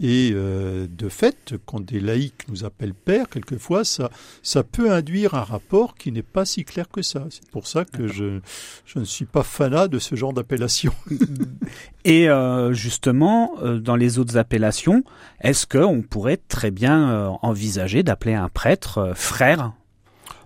Et 0.00 0.32
euh, 0.34 0.86
de 0.90 1.08
fait, 1.08 1.54
quand 1.64 1.80
des 1.80 2.00
laïcs 2.00 2.46
nous 2.48 2.64
appellent 2.64 2.94
père, 2.94 3.28
quelquefois, 3.28 3.84
ça, 3.84 4.10
ça 4.42 4.62
peut 4.62 4.92
induire 4.92 5.34
un 5.34 5.42
rapport 5.42 5.94
qui 5.94 6.12
n'est 6.12 6.22
pas 6.22 6.44
si 6.44 6.64
clair 6.64 6.88
que 6.88 7.02
ça. 7.02 7.26
C'est 7.30 7.48
pour 7.50 7.66
ça 7.66 7.84
que 7.84 8.06
je, 8.06 8.40
je 8.84 8.98
ne 8.98 9.04
suis 9.04 9.24
pas 9.24 9.42
fanat 9.42 9.88
de 9.88 9.98
ce 9.98 10.14
genre 10.14 10.32
d'appellation. 10.32 10.92
Et 12.04 12.28
euh, 12.28 12.72
justement, 12.72 13.52
euh, 13.62 13.78
dans 13.78 13.96
les 13.96 14.18
autres 14.18 14.36
appellations, 14.36 15.02
est-ce 15.40 15.66
qu'on 15.66 16.02
pourrait 16.02 16.40
très 16.48 16.70
bien 16.70 17.10
euh, 17.10 17.28
envisager 17.42 18.02
d'appeler 18.02 18.34
un 18.34 18.48
prêtre 18.48 18.98
euh, 18.98 19.14
frère? 19.14 19.72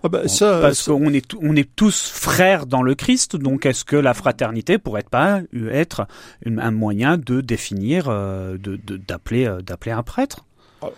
Ah 0.03 0.09
bah, 0.09 0.27
ça, 0.27 0.59
Parce 0.61 0.87
qu'on 0.87 1.13
est, 1.13 1.33
on 1.39 1.55
est 1.55 1.69
tous 1.75 2.07
frères 2.09 2.65
dans 2.65 2.81
le 2.81 2.95
Christ, 2.95 3.35
donc 3.35 3.65
est-ce 3.65 3.85
que 3.85 3.95
la 3.95 4.13
fraternité 4.13 4.77
pourrait 4.77 5.05
pas 5.09 5.41
être 5.71 6.07
un 6.45 6.71
moyen 6.71 7.17
de 7.17 7.41
définir, 7.41 8.05
euh, 8.09 8.57
de- 8.57 8.77
de- 8.77 8.97
d'appeler 8.97 9.45
euh, 9.45 9.61
d'appeler 9.61 9.91
un 9.91 10.03
prêtre? 10.03 10.45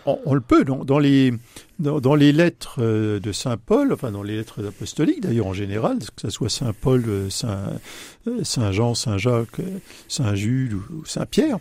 On, 0.06 0.18
on 0.26 0.34
le 0.34 0.40
peut 0.40 0.64
dans, 0.64 0.86
dans 0.86 1.00
les 1.00 1.34
dans, 1.80 2.00
dans 2.00 2.16
les 2.16 2.32
lettres 2.32 2.76
euh, 2.80 3.20
de 3.20 3.34
saint 3.34 3.58
Paul, 3.58 3.92
enfin 3.92 4.12
dans 4.12 4.24
les 4.24 4.38
lettres 4.38 4.66
apostoliques 4.66 5.20
d'ailleurs 5.20 5.48
en 5.48 5.54
général, 5.54 6.00
que 6.00 6.22
ce 6.22 6.30
soit 6.30 6.48
saint 6.48 6.72
Paul, 6.72 7.04
saint 7.30 7.74
saint 8.44 8.72
Jean, 8.72 8.96
saint 8.96 9.18
Jacques, 9.18 9.60
saint 10.08 10.36
Jude 10.36 10.72
ou, 10.76 10.84
ou 11.00 11.06
saint 11.06 11.26
Pierre, 11.26 11.58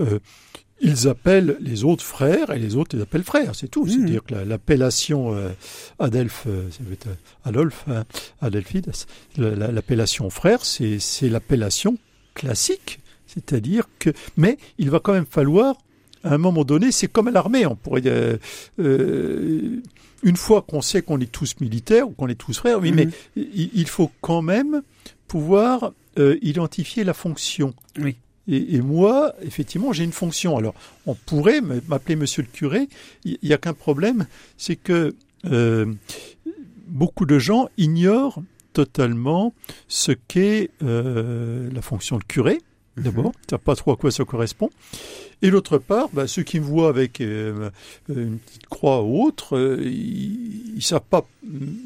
euh, 0.00 0.18
ils 0.80 1.08
appellent 1.08 1.56
les 1.60 1.84
autres 1.84 2.04
frères 2.04 2.50
et 2.50 2.58
les 2.58 2.76
autres 2.76 2.96
les 2.96 3.02
appellent 3.02 3.22
frères, 3.24 3.54
c'est 3.54 3.68
tout. 3.68 3.84
Mhm. 3.84 3.90
C'est-à-dire 3.90 4.24
que 4.24 4.34
la- 4.34 4.44
l'appellation 4.44 5.34
euh, 5.34 5.50
Adelph, 5.98 6.44
euh, 6.46 6.68
euh, 7.06 7.14
Adolphe, 7.44 7.84
hein, 7.88 8.04
Adelphides, 8.42 8.92
l'appellation 9.38 10.28
frère, 10.30 10.64
c'est 10.64 11.28
l'appellation 11.28 11.96
classique. 12.34 13.00
C'est-à-dire 13.26 13.88
que, 13.98 14.10
mais 14.36 14.58
il 14.78 14.90
va 14.90 15.00
quand 15.00 15.12
même 15.12 15.26
falloir, 15.28 15.76
à 16.24 16.34
un 16.34 16.38
moment 16.38 16.64
donné, 16.64 16.92
c'est 16.92 17.08
comme 17.08 17.28
à 17.28 17.30
l'armée, 17.30 17.66
on 17.66 17.76
pourrait, 17.76 18.02
euh, 18.06 18.36
euh, 18.78 19.80
une 20.22 20.36
fois 20.36 20.62
qu'on 20.62 20.80
sait 20.82 21.02
qu'on 21.02 21.20
est 21.20 21.30
tous 21.30 21.54
militaires 21.60 22.08
ou 22.08 22.12
qu'on 22.12 22.28
est 22.28 22.34
tous 22.34 22.58
frères, 22.58 22.80
oui, 22.80 22.90
Mhm. 22.90 22.96
mais 22.96 23.08
il, 23.36 23.70
il 23.74 23.88
faut 23.88 24.10
quand 24.20 24.42
même 24.42 24.82
pouvoir 25.28 25.92
euh, 26.18 26.38
identifier 26.40 27.04
la 27.04 27.12
fonction. 27.14 27.74
Oui. 27.98 28.16
Et, 28.48 28.76
et 28.76 28.80
moi, 28.80 29.34
effectivement, 29.42 29.92
j'ai 29.92 30.04
une 30.04 30.12
fonction. 30.12 30.56
Alors, 30.56 30.74
on 31.06 31.14
pourrait 31.14 31.60
m'appeler 31.60 32.16
Monsieur 32.16 32.42
le 32.42 32.48
curé. 32.48 32.88
Il 33.24 33.38
n'y 33.42 33.52
a 33.52 33.58
qu'un 33.58 33.74
problème, 33.74 34.26
c'est 34.56 34.76
que 34.76 35.14
euh, 35.46 35.86
beaucoup 36.86 37.26
de 37.26 37.38
gens 37.38 37.68
ignorent 37.76 38.42
totalement 38.72 39.54
ce 39.88 40.12
qu'est 40.12 40.70
euh, 40.82 41.68
la 41.72 41.82
fonction 41.82 42.18
de 42.18 42.24
curé. 42.24 42.60
D'abord, 42.96 43.32
ils 43.34 43.46
ne 43.46 43.50
savent 43.50 43.60
pas 43.60 43.76
trop 43.76 43.92
à 43.92 43.96
quoi 43.96 44.10
ça 44.10 44.24
correspond. 44.24 44.70
Et 45.42 45.50
d'autre 45.50 45.76
part, 45.76 46.08
bah, 46.14 46.26
ceux 46.26 46.42
qui 46.44 46.60
me 46.60 46.64
voient 46.64 46.88
avec 46.88 47.20
euh, 47.20 47.68
une 48.08 48.38
petite 48.38 48.66
croix 48.68 49.02
ou 49.02 49.22
autre, 49.22 49.54
euh, 49.56 49.82
ils, 49.84 50.76
ils 50.76 50.82
savent 50.82 51.02
pas, 51.10 51.26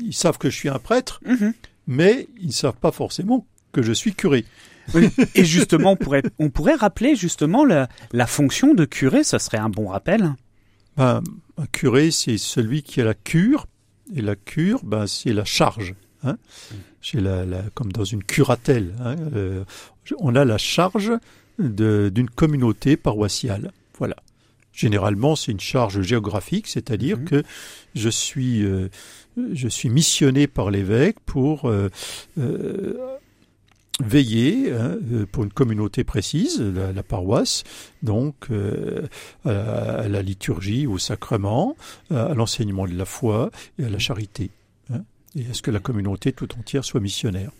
ils 0.05 0.15
savent 0.15 0.39
que 0.39 0.51
je 0.51 0.57
suis 0.57 0.69
un 0.69 0.79
prêtre, 0.79 1.21
Mhm. 1.27 1.53
mais 1.89 2.29
ils 2.41 2.47
ne 2.49 2.53
savent 2.53 2.77
pas 2.81 2.93
forcément 2.93 3.45
que 3.73 3.83
je 3.83 3.93
suis 3.93 4.15
curé. 4.15 4.45
Et 5.35 5.45
justement, 5.45 5.93
on 5.93 5.97
pourrait, 5.97 6.23
on 6.39 6.51
pourrait 6.51 6.75
rappeler 6.75 7.17
justement 7.17 7.65
la, 7.65 7.89
la 8.13 8.27
fonction 8.27 8.75
de 8.75 8.85
curé, 8.85 9.25
ce 9.25 9.39
serait 9.39 9.59
un 9.59 9.69
bon 9.69 9.89
rappel. 9.89 10.35
Ben, 10.97 11.23
un 11.57 11.67
curé, 11.67 12.11
c'est 12.11 12.39
celui 12.39 12.83
qui 12.83 13.01
a 13.01 13.05
la 13.05 13.15
cure, 13.15 13.67
et 14.15 14.23
la 14.23 14.37
cure, 14.37 14.81
ben, 14.85 15.07
c'est 15.07 15.33
la 15.33 15.45
charge. 15.45 15.95
Hein 16.23 16.37
c'est 17.01 17.21
la, 17.21 17.47
la, 17.47 17.63
comme 17.75 17.93
dans 17.93 18.05
une 18.05 18.23
curatelle. 18.23 18.95
Hein 19.03 19.17
euh, 19.35 19.65
on 20.19 20.35
a 20.35 20.45
la 20.45 20.59
charge 20.59 21.13
d'une 21.59 22.29
communauté 22.31 22.97
paroissiale. 22.97 23.73
Voilà. 23.99 24.17
Généralement, 24.73 25.37
c'est 25.37 25.53
une 25.53 25.61
charge 25.61 26.01
géographique, 26.03 26.67
c'est-à-dire 26.67 27.19
Mhm. 27.19 27.25
que 27.25 27.43
je 27.95 28.09
suis, 28.09 28.63
euh, 28.63 28.89
je 29.53 29.69
suis 29.69 29.89
missionné 29.91 30.47
par 30.47 30.71
l'évêque 30.71 31.17
pour 31.27 31.69
euh, 31.69 31.91
euh, 32.39 32.95
veiller 34.03 34.73
hein, 34.73 34.97
euh, 35.13 35.27
pour 35.31 35.45
une 35.45 35.53
communauté 35.53 36.05
précise, 36.05 36.61
la, 36.61 36.93
la 36.93 37.03
paroisse, 37.03 37.65
donc 38.03 38.35
euh, 38.51 39.07
à, 39.45 39.51
à 40.01 40.09
la 40.09 40.23
liturgie, 40.23 40.87
au 40.87 40.99
sacrement, 40.99 41.77
à 42.11 42.35
l'enseignement 42.35 42.87
de 42.87 42.95
la 42.95 43.05
foi 43.05 43.51
et 43.79 43.85
à 43.85 43.89
la 43.91 43.99
charité. 43.99 44.51
hein, 44.93 45.01
et 45.37 45.43
à 45.51 45.55
ce 45.55 45.63
que 45.63 45.71
la 45.71 45.81
communauté 45.81 46.33
tout 46.33 46.49
entière 46.59 46.85
soit 46.85 47.01
missionnaire. 47.01 47.51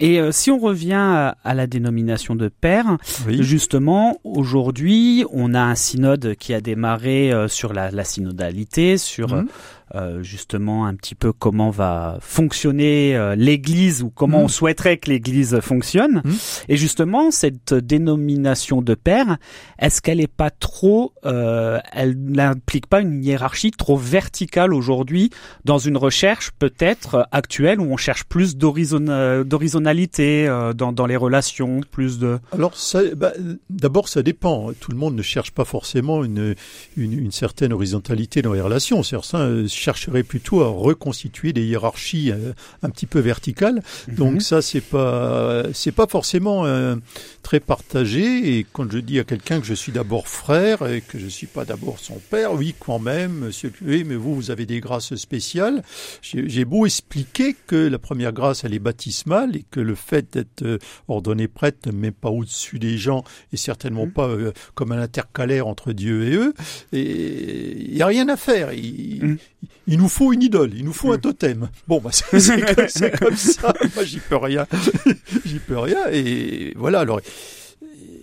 Et 0.00 0.18
euh, 0.20 0.32
si 0.32 0.50
on 0.50 0.58
revient 0.58 0.94
à, 0.94 1.36
à 1.44 1.54
la 1.54 1.66
dénomination 1.68 2.34
de 2.34 2.48
père, 2.48 2.96
Oui. 3.26 3.42
justement, 3.42 4.18
aujourd'hui, 4.24 5.24
on 5.30 5.54
a 5.54 5.60
un 5.60 5.74
synode 5.76 6.34
qui 6.36 6.54
a 6.54 6.60
démarré 6.60 7.32
euh, 7.32 7.46
sur 7.46 7.72
la, 7.72 7.90
la 7.92 8.02
synodalité, 8.04 8.98
sur 8.98 9.34
Mhm. 9.34 9.48
Euh, 9.94 10.22
justement 10.22 10.86
un 10.86 10.94
petit 10.94 11.14
peu 11.14 11.32
comment 11.32 11.70
va 11.70 12.18
fonctionner 12.20 13.16
euh, 13.16 13.34
l'Église 13.34 14.02
ou 14.02 14.10
comment 14.10 14.38
Mhm. 14.38 14.44
on 14.44 14.48
souhaiterait 14.48 14.96
que 14.96 15.10
l'Église 15.10 15.60
fonctionne. 15.60 16.22
Mhm. 16.24 16.34
Et 16.68 16.76
justement, 16.76 17.30
cette 17.30 17.74
dénomination 17.74 18.82
de 18.82 18.94
père, 18.94 19.36
est-ce 19.78 20.00
qu'elle 20.00 20.18
n'est 20.18 20.26
pas 20.26 20.50
trop, 20.50 21.12
euh, 21.24 21.78
elle 21.92 22.16
n'implique 22.18 22.86
pas 22.86 23.00
une 23.00 23.22
hiérarchie 23.24 23.70
trop 23.70 23.96
verticale 23.96 24.72
aujourd'hui 24.74 25.30
dans 25.64 25.78
une 25.78 25.96
recherche 25.96 26.50
peut-être 26.58 27.26
actuelle 27.32 27.80
où 27.80 27.84
on 27.92 27.96
cherche 27.96 28.24
plus 28.24 28.56
d'horizon- 28.56 29.08
euh, 29.08 29.44
d'horizontalité 29.44 30.46
euh, 30.48 30.72
dans, 30.72 30.92
dans 30.92 31.06
les 31.06 31.16
relations, 31.16 31.80
plus 31.90 32.18
de... 32.18 32.38
Alors, 32.52 32.72
bah, 33.16 33.32
d'abord, 33.70 34.08
ça 34.08 34.22
dépend. 34.22 34.70
Tout 34.80 34.90
le 34.90 34.96
monde 34.96 35.14
ne 35.14 35.22
cherche 35.22 35.50
pas 35.50 35.64
forcément 35.64 36.24
une, 36.24 36.54
une, 36.96 37.12
une 37.12 37.30
certaine 37.32 37.72
horizontalité 37.72 38.42
dans 38.42 38.52
les 38.52 38.60
relations. 38.60 39.02
Certains 39.02 39.66
chercheraient 39.82 40.22
plutôt 40.22 40.62
à 40.62 40.68
reconstituer 40.68 41.52
des 41.52 41.64
hiérarchies 41.64 42.30
euh, 42.30 42.52
un 42.82 42.90
petit 42.90 43.06
peu 43.06 43.18
verticales. 43.20 43.82
Donc 44.08 44.34
Mhm. 44.34 44.40
ça, 44.40 44.62
c'est 44.62 44.80
pas, 44.80 45.64
c'est 45.74 45.92
pas 45.92 46.06
forcément 46.06 46.64
euh, 46.64 46.96
très 47.42 47.60
partagé. 47.60 48.56
Et 48.58 48.66
quand 48.72 48.90
je 48.90 48.98
dis 48.98 49.18
à 49.18 49.24
quelqu'un 49.24 49.60
que 49.60 49.66
je 49.66 49.74
suis 49.74 49.92
d'abord 49.92 50.28
frère 50.28 50.86
et 50.88 51.00
que 51.00 51.18
je 51.18 51.26
suis 51.26 51.46
pas 51.48 51.64
d'abord 51.64 51.98
son 51.98 52.20
père, 52.30 52.52
oui, 52.54 52.74
quand 52.78 52.98
même, 52.98 53.32
monsieur 53.46 53.70
curé, 53.70 54.04
mais 54.04 54.14
vous, 54.16 54.34
vous 54.34 54.50
avez 54.50 54.66
des 54.66 54.80
grâces 54.80 55.14
spéciales. 55.16 55.82
J'ai 56.22 56.64
beau 56.64 56.86
expliquer 56.86 57.54
que 57.66 57.76
la 57.76 57.98
première 57.98 58.32
grâce, 58.32 58.64
elle 58.64 58.74
est 58.74 58.78
baptismale 58.78 59.56
et 59.56 59.64
que 59.70 59.80
le 59.80 59.94
fait 59.94 60.32
d'être 60.34 60.62
euh, 60.62 60.78
ordonné 61.08 61.48
prêtre 61.48 61.88
ne 61.90 61.92
met 61.92 62.10
pas 62.12 62.30
au-dessus 62.30 62.78
des 62.78 62.96
gens 62.98 63.24
et 63.52 63.56
certainement 63.56 64.06
Mhm. 64.06 64.12
pas 64.12 64.28
euh, 64.28 64.52
comme 64.74 64.92
un 64.92 65.00
intercalaire 65.02 65.66
entre 65.66 65.92
Dieu 65.92 66.28
et 66.28 66.34
eux. 66.36 66.54
Et 66.92 67.86
il 67.90 67.96
y 67.96 68.02
a 68.02 68.06
rien 68.06 68.28
à 68.28 68.36
faire. 68.36 68.72
Il, 68.72 69.24
Mhm. 69.24 69.38
Il 69.86 69.98
nous 69.98 70.08
faut 70.08 70.32
une 70.32 70.42
idole, 70.42 70.72
il 70.74 70.84
nous 70.84 70.92
faut 70.92 71.12
un 71.12 71.18
totem. 71.18 71.68
Bon, 71.88 72.00
bah, 72.00 72.10
c'est 72.12 72.40
c'est 72.40 72.74
comme, 72.74 72.88
c'est 72.88 73.18
comme 73.18 73.36
ça. 73.36 73.74
Moi, 73.94 74.04
j'y 74.04 74.20
peux 74.20 74.36
rien. 74.36 74.66
j'y 75.44 75.58
peux 75.58 75.78
rien. 75.78 76.08
Et 76.10 76.72
voilà. 76.76 77.00
Alors, 77.00 77.20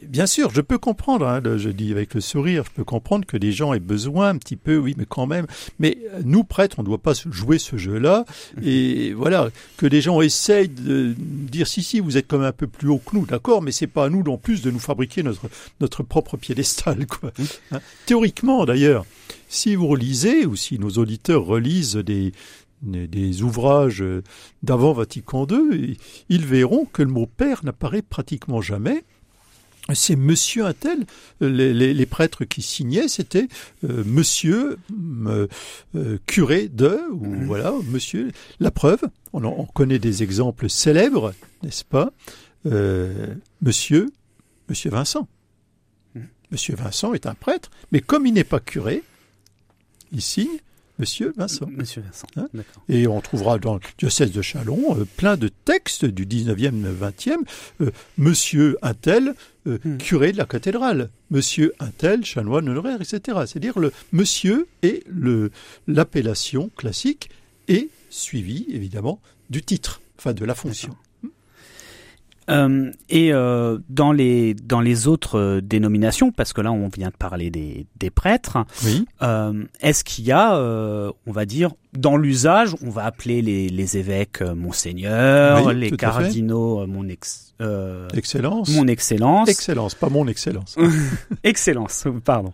bien 0.10 0.26
sûr, 0.26 0.50
je 0.54 0.62
peux 0.62 0.78
comprendre. 0.78 1.28
Hein, 1.28 1.40
le- 1.42 1.58
je 1.58 1.70
dis 1.70 1.92
avec 1.92 2.14
le 2.14 2.22
sourire, 2.22 2.64
je 2.66 2.72
peux 2.72 2.84
comprendre 2.84 3.26
que 3.26 3.38
les 3.38 3.52
gens 3.52 3.74
aient 3.74 3.80
besoin 3.80 4.30
un 4.30 4.38
petit 4.38 4.56
peu, 4.58 4.78
oui, 4.78 4.96
mais 4.98 5.06
quand 5.08 5.28
même. 5.28 5.46
Mais 5.80 5.98
euh, 6.14 6.22
nous 6.26 6.44
prêtres, 6.44 6.78
on 6.80 6.82
ne 6.82 6.88
doit 6.88 6.98
pas 6.98 7.14
jouer 7.32 7.60
ce 7.60 7.78
jeu-là. 7.78 8.26
Et 8.64 9.14
voilà, 9.14 9.50
que 9.78 9.86
les 9.86 10.02
gens 10.02 10.22
essayent 10.22 10.68
de 10.70 11.14
dire 11.18 11.68
si 11.68 11.84
si, 11.84 12.00
vous 12.00 12.18
êtes 12.18 12.28
comme 12.28 12.44
un 12.44 12.52
peu 12.52 12.68
plus 12.68 12.90
haut 12.90 12.98
que 12.98 13.16
nous, 13.16 13.26
d'accord, 13.26 13.62
mais 13.62 13.72
c'est 13.72 13.88
pas 13.88 14.06
à 14.06 14.10
nous 14.10 14.24
non 14.24 14.38
plus 14.38 14.62
de 14.62 14.72
nous 14.72 14.80
fabriquer 14.80 15.24
notre 15.24 15.48
notre 15.80 16.04
propre 16.04 16.36
piédestal, 16.38 17.06
quoi. 17.08 17.32
Hein. 17.72 17.80
Théoriquement, 18.06 18.66
d'ailleurs, 18.66 19.06
si 19.48 19.76
vous 19.76 19.88
relisez 19.88 20.46
ou 20.46 20.56
si 20.56 20.80
nos 20.80 20.90
auditeurs 20.92 21.46
relisent 21.46 21.96
des 21.96 22.32
des, 22.82 23.08
des 23.08 23.42
ouvrages 23.44 24.02
euh, 24.02 24.24
d'avant 24.64 24.94
Vatican 24.94 25.46
II, 25.50 25.98
ils 26.30 26.46
verront 26.46 26.86
que 26.86 27.02
le 27.04 27.10
mot 27.12 27.26
père 27.26 27.66
n'apparaît 27.66 28.02
pratiquement 28.02 28.62
jamais. 28.62 29.04
C'est 29.96 30.16
Monsieur 30.16 30.66
un 30.66 30.74
tel. 30.74 31.06
Les, 31.42 31.74
les- 31.74 31.94
les 31.94 32.06
prêtres 32.06 32.46
qui 32.46 32.62
signaient, 32.62 33.08
c'était 33.08 33.48
euh, 33.84 34.04
Monsieur 34.06 34.78
euh, 35.28 35.48
euh, 35.96 36.18
curé 36.26 36.68
de, 36.68 37.00
ou 37.12 37.26
Mhm. 37.26 37.46
voilà, 37.46 37.74
Monsieur. 37.92 38.32
La 38.60 38.72
preuve, 38.72 39.02
on, 39.34 39.44
en- 39.44 39.56
on 39.58 39.66
connaît 39.66 40.00
des 40.00 40.22
exemples 40.24 40.70
célèbres, 40.70 41.34
n'est-ce 41.64 41.84
pas? 41.86 42.12
Euh, 42.66 43.34
Monsieur, 43.62 44.10
Monsieur 44.70 44.90
Vincent. 44.92 45.28
Mhm. 46.16 46.28
Monsieur 46.52 46.76
Vincent 46.76 47.14
est 47.14 47.26
un 47.26 47.34
prêtre, 47.36 47.70
mais 47.92 48.02
comme 48.02 48.26
il 48.26 48.34
n'est 48.34 48.44
pas 48.44 48.60
curé, 48.60 49.04
il 50.12 50.22
signe 50.22 50.48
Monsieur 50.98 51.32
Vincent. 51.38 51.66
Monsieur 51.72 52.02
Vincent, 52.02 52.28
Hein? 52.36 52.48
Et 52.90 53.08
on 53.08 53.22
trouvera 53.22 53.58
dans 53.58 53.76
le 53.76 53.80
diocèse 53.98 54.34
de 54.34 54.42
Chalon 54.42 54.98
euh, 54.98 55.06
plein 55.16 55.38
de 55.38 55.48
textes 55.48 56.04
du 56.04 56.26
19e, 56.26 56.84
20e. 56.94 57.38
euh, 57.80 57.92
Monsieur 58.18 58.78
un 58.82 58.94
tel, 58.94 59.34
euh, 59.70 59.80
Hmm. 59.84 59.98
curé 59.98 60.32
de 60.32 60.38
la 60.38 60.46
cathédrale. 60.46 61.10
Monsieur 61.30 61.74
un 61.80 61.90
tel, 61.92 62.26
chanoine 62.26 62.68
honoraire, 62.70 63.02
etc. 63.02 63.38
C'est-à-dire 63.46 63.80
le 63.80 63.92
monsieur 64.12 64.68
et 64.84 65.04
le 65.08 65.52
l'appellation 65.88 66.70
classique 66.76 67.30
est 67.68 67.90
suivi 68.10 68.66
évidemment 68.70 69.22
du 69.50 69.62
titre, 69.64 70.02
enfin 70.18 70.34
de 70.34 70.46
la 70.46 70.56
fonction. 70.56 70.96
Euh, 72.50 72.92
et 73.10 73.34
euh, 73.34 73.78
dans 73.90 74.12
les 74.12 74.54
dans 74.54 74.82
les 74.82 75.08
autres 75.08 75.38
euh, 75.40 75.62
dénominations, 75.62 76.32
parce 76.32 76.52
que 76.54 76.62
là 76.62 76.72
on 76.72 76.88
vient 76.88 77.10
de 77.10 77.16
parler 77.18 77.50
des, 77.50 77.86
des 77.98 78.10
prêtres, 78.10 78.58
Oui. 78.86 79.06
euh, 79.22 79.66
est-ce 79.82 80.04
qu'il 80.04 80.26
y 80.26 80.32
a, 80.32 80.56
euh, 80.56 81.12
on 81.28 81.32
va 81.32 81.46
dire, 81.46 81.72
dans 81.94 82.18
l'usage, 82.18 82.76
on 82.84 82.90
va 82.90 83.06
appeler 83.06 83.42
les, 83.42 83.70
les 83.70 83.98
évêques 83.98 84.42
monseigneur, 84.42 85.66
Oui, 85.66 85.76
les 85.76 85.92
cardinaux 85.92 86.86
mon 86.88 87.08
ex, 87.08 87.54
euh, 87.62 88.08
Excellence. 88.14 88.70
mon 88.76 88.88
excellence, 88.88 89.50
Excellence, 89.50 89.96
pas 89.96 90.10
mon 90.10 90.28
excellence. 90.28 90.76
excellence, 91.44 92.06
pardon. 92.26 92.54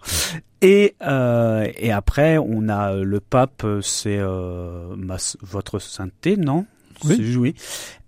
Et 0.61 0.95
euh, 1.01 1.67
et 1.77 1.91
après 1.91 2.37
on 2.37 2.69
a 2.69 2.93
le 2.95 3.19
pape, 3.19 3.65
c'est 3.81 4.17
euh, 4.19 4.95
votre 5.41 5.79
sainteté, 5.79 6.37
non? 6.37 6.65
Oui. 7.03 7.53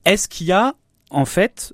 Est-ce 0.06 0.28
qu'il 0.28 0.48
y 0.48 0.52
a 0.52 0.74
en 1.10 1.26
fait 1.26 1.74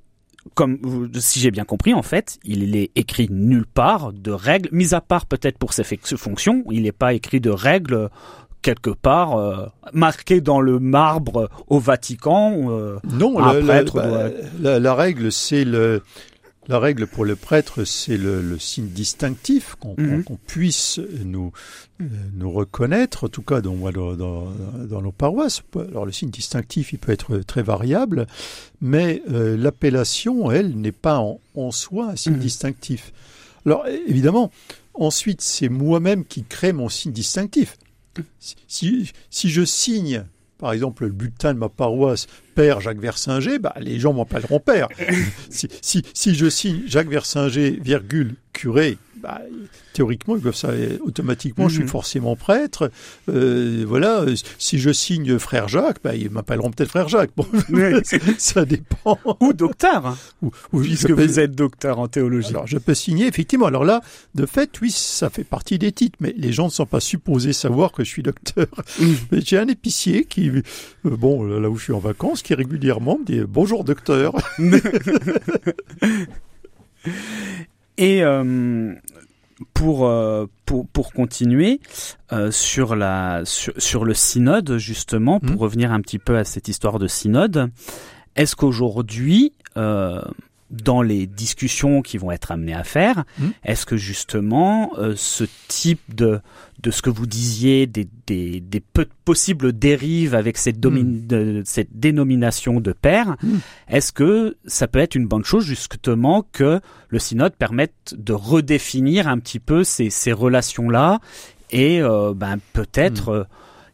comme 0.53 1.10
si 1.15 1.39
j'ai 1.39 1.51
bien 1.51 1.65
compris, 1.65 1.93
en 1.93 2.01
fait, 2.03 2.38
il 2.43 2.75
est 2.75 2.91
écrit 2.95 3.27
nulle 3.31 3.65
part 3.65 4.13
de 4.13 4.31
règles, 4.31 4.69
mis 4.72 4.93
à 4.93 5.01
part 5.01 5.25
peut-être 5.25 5.57
pour 5.57 5.74
ses 5.74 5.83
fonctions, 5.83 6.63
il 6.72 6.83
n'est 6.83 6.91
pas 6.91 7.13
écrit 7.13 7.39
de 7.39 7.50
règles 7.50 8.10
quelque 8.62 8.91
part 8.91 9.38
euh, 9.38 9.65
marquées 9.93 10.39
dans 10.39 10.62
le 10.62 10.79
marbre 10.79 11.50
au 11.67 11.79
Vatican. 11.79 12.53
euh, 12.69 12.98
Non, 13.12 13.38
la, 13.39 13.53
bah, 13.62 13.83
doit- 13.83 14.29
la- 14.62 14.79
la 14.79 14.95
règle, 14.95 15.31
c'est 15.33 15.65
le 15.65 16.01
la 16.67 16.79
règle 16.79 17.08
pour 17.08 17.25
le 17.25 17.36
prêtre, 17.36 17.84
c'est 17.84 18.17
le, 18.17 18.58
signe 18.60 18.88
distinctif, 18.88 19.75
qu'on 19.79 19.96
Mhm. 19.98 20.24
puisse 20.48 21.00
nous, 21.25 21.51
euh, 22.01 22.05
nous 22.36 22.51
reconnaître, 22.51 23.25
en 23.25 23.27
tout 23.27 23.41
cas 23.41 23.60
dans, 23.62 23.75
dans, 23.91 24.15
dans, 24.15 24.51
dans 24.88 25.01
nos 25.01 25.12
paroisses. 25.12 25.62
Alors 25.75 26.05
le 26.05 26.12
signe 26.12 26.29
distinctif, 26.29 26.93
il 26.93 27.00
peut 27.00 27.12
être 27.12 27.38
très 27.39 27.63
variable, 27.63 28.27
mais 28.82 29.22
euh, 29.29 29.58
l'appellation, 29.58 30.51
elle, 30.51 30.75
n'est 30.79 30.91
pas 30.93 31.20
en, 31.20 31.39
en 31.55 31.72
soi 31.72 32.12
un 32.12 32.15
signe 32.15 32.34
Mhm. 32.36 32.39
distinctif. 32.39 33.12
Alors 33.65 33.86
évidemment, 33.88 34.51
ensuite, 34.93 35.41
c'est 35.41 35.70
moi-même 35.70 36.24
qui 36.25 36.43
crée 36.43 36.74
mon 36.74 36.89
signe 36.89 37.12
distinctif. 37.13 37.77
Si, 38.67 39.12
si 39.29 39.50
je 39.50 39.65
signe, 39.65 40.25
par 40.63 40.72
exemple, 40.72 41.03
le 41.03 41.12
bulletin 41.12 41.53
de 41.53 41.60
ma 41.60 41.67
paroisse 41.67 42.25
Père 42.55 42.79
Jacques 42.79 43.01
Versinger, 43.01 43.60
bah, 43.60 43.74
les 43.82 44.00
gens 44.00 44.13
m'appelleront 44.13 44.62
Père. 44.62 44.88
si, 45.50 45.67
si, 45.82 46.03
si 46.13 46.36
je 46.36 46.50
signe 46.50 46.84
Jacques 46.88 47.10
Versinger, 47.10 47.72
virgule, 47.72 48.36
curé, 48.53 48.98
bah, 49.24 49.42
théoriquement, 49.94 50.36
ils 50.36 50.42
peuvent 50.42 50.56
ça 50.56 50.70
automatiquement, 51.06 51.68
je 51.70 51.75
suis 51.75 51.84
Mhm. 51.84 51.89
forcément 51.89 52.36
prêtre. 52.36 52.92
Euh, 53.30 53.84
voilà, 53.88 54.25
si 54.60 54.77
je 54.80 54.92
signe 54.92 55.39
Frère 55.39 55.68
Jacques, 55.70 55.98
bah, 56.03 56.13
ils 56.15 56.30
m'appelleront 56.30 56.70
peut-être 56.72 56.89
Frère 56.89 57.08
Jacques. 57.10 57.32
Bon, 57.36 57.48
ça 58.38 58.65
dépend. 58.65 59.18
Ou 59.39 59.53
docteur, 59.53 60.18
Ou- 60.42 60.51
ou 60.74 60.82
puisque 60.82 61.08
peux- 61.08 61.13
vous 61.25 61.39
êtes 61.39 61.56
docteur 61.56 62.00
en 62.00 62.08
théologie. 62.08 62.50
alors, 62.50 62.68
je 62.68 62.77
peux 62.77 62.94
signer, 62.94 63.27
effectivement. 63.27 63.65
Alors 63.68 63.86
là, 63.86 64.01
de 64.36 64.46
fait, 64.46 64.70
oui, 64.82 64.92
ça 64.92 65.30
fait 65.30 65.44
partie 65.46 65.80
des 65.80 65.92
titres, 65.92 66.18
mais 66.20 66.34
les 66.38 66.51
gens 66.51 66.65
ne 66.65 66.72
sont 66.72 66.86
pas 66.86 67.00
supposés 67.00 67.53
savoir 67.53 67.92
que 67.94 68.03
je 68.03 68.10
suis 68.10 68.24
docteur. 68.24 68.68
Mais 69.32 69.39
j'ai 69.42 69.58
un 69.58 69.68
épicier 69.68 70.25
qui, 70.25 70.50
euh, 70.50 70.62
bon, 71.06 71.44
là 71.44 71.70
où 71.70 71.77
je 71.77 71.84
suis 71.86 71.94
en 71.94 72.00
vacances, 72.00 72.42
qui 72.44 72.53
régulièrement 72.53 73.18
me 73.20 73.25
dit 73.25 73.42
bonjour 73.48 73.84
docteur. 73.86 74.34
Et 77.98 78.24
euh, 78.24 78.94
pour, 79.74 80.05
euh, 80.08 80.46
pour 80.65 80.88
pour 80.88 81.13
continuer 81.13 81.79
euh, 82.32 82.51
sur 82.51 82.96
la 82.96 83.41
sur, 83.46 83.74
sur 83.77 84.05
le 84.05 84.13
synode 84.13 84.77
justement 84.77 85.39
pour 85.39 85.51
Mhm. 85.51 85.58
revenir 85.58 85.91
un 85.91 86.01
petit 86.01 86.20
peu 86.20 86.38
à 86.38 86.43
cette 86.43 86.67
histoire 86.67 87.00
de 87.00 87.08
synode, 87.08 87.70
est-ce 88.36 88.55
qu'aujourd'hui 88.55 89.53
euh, 89.77 90.22
dans 90.74 91.01
les 91.01 91.27
discussions 91.27 92.01
qui 92.01 92.18
vont 92.18 92.32
être 92.32 92.51
amenées 92.51 92.74
à 92.74 92.84
faire, 92.84 93.24
Mhm. 93.39 93.51
est-ce 93.63 93.86
que 93.86 93.96
justement 93.96 94.92
euh, 94.98 95.13
ce 95.15 95.44
type 95.68 96.01
de 96.15 96.39
de 96.82 96.92
ce 96.92 97.01
que 97.01 97.10
vous 97.10 97.27
disiez 97.27 97.88
des 97.88 98.08
des, 98.27 98.60
des 98.60 98.80
peu- 98.82 99.08
possibles 99.24 99.72
dérives 99.72 100.34
avec 100.36 100.58
cette 100.58 100.80
de- 100.80 101.62
cette 101.63 101.98
dénomination 101.98 102.80
de 102.82 102.92
père, 102.92 103.36
Mhm. 103.44 103.60
est-ce 103.88 104.12
que 104.12 104.58
ça 104.65 104.88
peut 104.88 105.00
être 105.00 105.15
une 105.15 105.27
bonne 105.27 105.46
chose 105.46 105.63
justement 105.65 106.44
que 106.51 106.82
le 107.10 107.20
synode 107.20 107.53
permette 107.56 108.15
de 108.18 108.34
redéfinir 108.34 109.27
un 109.27 109.38
petit 109.39 109.60
peu 109.60 109.84
ces, 109.84 110.10
ces 110.10 110.34
relations-là 110.34 111.20
et 111.72 112.01
euh, 112.01 112.34
ben, 112.36 112.58
peut-être 112.74 113.30
euh, 113.30 113.44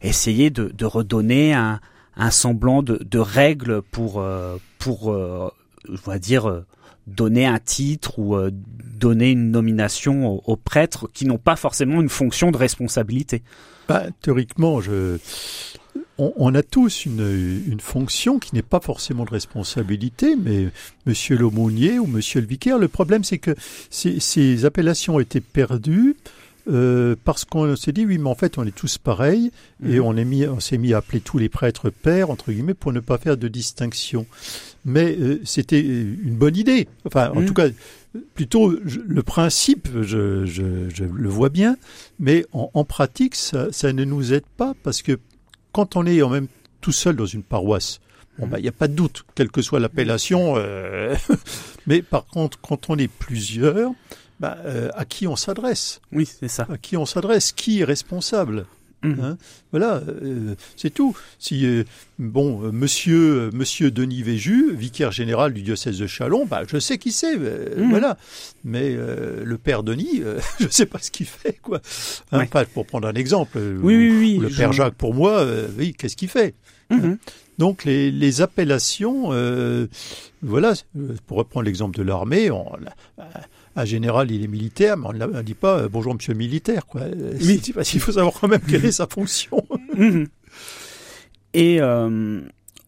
essayer 0.02 0.50
de, 0.50 0.70
de 0.70 0.86
redonner 0.86 1.54
un, 1.54 1.80
un 2.16 2.32
semblant 2.32 2.82
de, 2.84 2.98
de 3.04 3.20
règles 3.20 3.82
pour, 3.92 4.24
pour 4.80 5.14
on 5.88 5.96
va 6.10 6.20
dire, 6.20 6.50
euh, 6.50 6.66
donner 7.08 7.46
un 7.46 7.60
titre 7.60 8.20
ou 8.20 8.36
euh, 8.36 8.52
donner 8.52 9.32
une 9.32 9.52
nomination 9.52 10.42
aux, 10.46 10.56
prêtres 10.56 11.10
qui 11.14 11.26
n'ont 11.26 11.38
pas 11.38 11.56
forcément 11.56 12.02
une 12.02 12.10
fonction 12.10 12.52
de 12.52 12.58
responsabilité. 12.58 13.42
Bah, 13.88 14.04
théoriquement, 14.22 14.82
je, 14.82 15.18
on, 16.18 16.54
a 16.54 16.62
tous 16.62 17.06
une, 17.06 17.80
fonction 17.80 18.40
qui 18.40 18.54
n'est 18.54 18.62
pas 18.62 18.80
forcément 18.80 19.26
de 19.26 19.32
responsabilité, 19.32 20.36
mais 20.36 20.68
Monsieur 21.06 21.38
l'aumônier 21.38 21.98
ou 21.98 22.06
Monsieur 22.06 22.42
le 22.42 22.48
vicaire, 22.48 22.78
le 22.78 22.88
problème 22.88 23.24
c'est 23.24 23.38
que 23.38 23.56
ces, 23.90 24.20
ces 24.20 24.66
appellations 24.66 25.20
été 25.20 25.40
perdues 25.40 26.16
euh, 26.70 27.16
parce 27.24 27.46
qu'on 27.46 27.76
s'est 27.76 27.92
dit 27.92 28.06
oui, 28.06 28.18
mais 28.18 28.30
en 28.30 28.36
fait 28.36 28.58
on 28.58 28.64
est 28.66 28.76
tous 28.76 28.98
pareils 28.98 29.52
et 29.86 30.00
Mhm. 30.00 30.06
on 30.06 30.18
est 30.18 30.26
mis, 30.26 30.46
on 30.48 30.60
s'est 30.60 30.78
mis 30.78 30.94
à 30.94 30.98
appeler 30.98 31.20
tous 31.20 31.38
les 31.38 31.50
prêtres 31.50 31.90
pères 31.90 32.30
entre 32.30 32.52
guillemets 32.52 32.74
pour 32.74 32.94
ne 32.94 33.00
pas 33.00 33.18
faire 33.18 33.38
de 33.38 33.48
distinction. 33.48 34.26
Mais 34.86 35.16
euh, 35.20 35.40
c'était 35.44 35.82
une 35.82 36.36
bonne 36.36 36.56
idée. 36.56 36.88
Enfin, 37.06 37.32
en 37.36 37.42
Mhm. 37.42 37.46
tout 37.48 37.54
cas, 37.54 37.68
plutôt 38.34 38.76
je- 38.86 39.00
le 39.06 39.24
principe, 39.24 39.88
je, 40.02 40.46
je, 40.46 40.90
je 40.94 41.04
le 41.04 41.30
vois 41.30 41.50
bien, 41.50 41.76
mais 42.20 42.46
en, 42.54 42.70
en 42.74 42.84
pratique, 42.86 43.36
ça, 43.36 43.68
ça 43.72 43.92
ne 43.94 44.04
nous 44.04 44.34
aide 44.34 44.46
pas 44.58 44.74
parce 44.84 45.02
que 45.02 45.20
quand 45.72 45.96
on 45.96 46.06
est 46.06 46.22
en 46.22 46.30
même 46.30 46.48
tout 46.82 46.92
seul 46.92 47.16
dans 47.16 47.26
une 47.26 47.44
paroisse, 47.44 48.00
bon 48.38 48.46
Mhm. 48.46 48.52
bah 48.52 48.60
il 48.60 48.64
n'y 48.64 48.70
a 48.70 48.74
pas 48.74 48.88
de 48.88 48.94
doute, 48.94 49.26
quelle 49.36 49.52
que 49.52 49.62
soit 49.62 49.80
l'appellation. 49.80 50.54
euh, 50.58 51.16
mais 51.88 52.02
par 52.02 52.26
contre, 52.26 52.60
quand 52.62 52.90
on 52.90 52.98
est 52.98 53.10
plusieurs, 53.12 53.92
bah, 54.40 54.58
euh, 54.66 54.90
à 54.96 55.06
qui 55.06 55.28
on 55.28 55.36
s'adresse 55.36 56.02
Oui, 56.12 56.26
c'est 56.26 56.48
ça. 56.48 56.68
À 56.72 56.78
qui 56.78 56.98
on 56.98 57.06
s'adresse 57.06 57.52
Qui 57.52 57.82
est 57.82 57.86
responsable 57.86 58.66
Mhm. 59.02 59.18
Hein 59.24 59.38
Voilà, 59.72 60.02
euh, 60.10 60.56
c'est 60.76 60.90
tout. 60.94 61.16
Si 61.38 61.66
euh, 61.66 61.86
bon, 62.18 62.66
euh, 62.66 62.72
Monsieur 62.74 63.44
euh, 63.44 63.50
Monsieur 63.54 63.92
Denis 63.92 64.24
Véju, 64.24 64.76
vicaire 64.76 65.14
général 65.14 65.54
du 65.54 65.62
diocèse 65.62 65.98
de 66.00 66.06
Chalon, 66.06 66.46
bah 66.46 66.64
je 66.68 66.80
sais 66.80 66.98
qui 66.98 67.14
c'est, 67.14 67.38
euh, 67.40 67.76
Mhm. 67.78 67.90
voilà. 67.92 68.18
Mais 68.66 68.94
euh, 68.98 69.46
le 69.46 69.58
père 69.58 69.84
Denis, 69.84 70.22
je 70.60 70.68
sais 70.68 70.86
pas 70.86 71.00
ce 71.00 71.12
qu'il 71.12 71.28
fait, 71.28 71.58
quoi. 71.62 71.80
Hein, 72.34 72.46
Ouais. 72.54 72.66
pour 72.74 72.86
prendre 72.86 73.08
un 73.08 73.14
exemple, 73.14 73.58
Oui, 73.58 73.96
oui, 73.96 74.10
ou- 74.10 74.20
oui. 74.20 74.38
ou 74.40 74.42
le 74.42 74.50
père 74.50 74.74
Jacques, 74.74 74.96
pour 74.96 75.14
moi, 75.14 75.40
euh, 75.40 75.70
oui, 75.78 75.94
qu'est-ce 75.98 76.18
qu'il 76.18 76.28
fait 76.30 76.54
Mhm. 76.90 77.18
donc 77.58 77.86
les, 77.86 78.12
les 78.12 78.42
appellations, 78.42 79.30
euh, 79.32 79.88
voilà, 80.42 80.74
pour 81.26 81.38
reprendre 81.38 81.66
l'exemple 81.68 81.98
de 81.98 82.04
l'armée, 82.04 82.52
on, 82.52 82.66
euh, 83.20 83.24
un 83.76 83.86
général 83.86 84.32
il 84.32 84.44
est 84.44 84.48
militaire, 84.48 84.98
mais 84.98 85.08
on 85.08 85.14
ne 85.14 85.42
dit 85.42 85.54
pas 85.54 85.80
euh, 85.80 85.90
bonjour 85.90 86.14
monsieur 86.14 86.34
militaire, 86.34 86.86
quoi. 86.86 87.02
Oui. 87.42 87.60
c'est- 87.64 87.74
Parce 87.74 87.90
qu'il 87.90 88.00
faut 88.00 88.12
savoir 88.12 88.34
quand 88.40 88.48
même 88.48 88.62
quelle 88.68 88.86
est 88.86 88.92
sa 88.92 89.08
fonction. 89.08 89.66
Mhm. 89.96 90.28
Et 91.54 91.82
euh, 91.82 92.42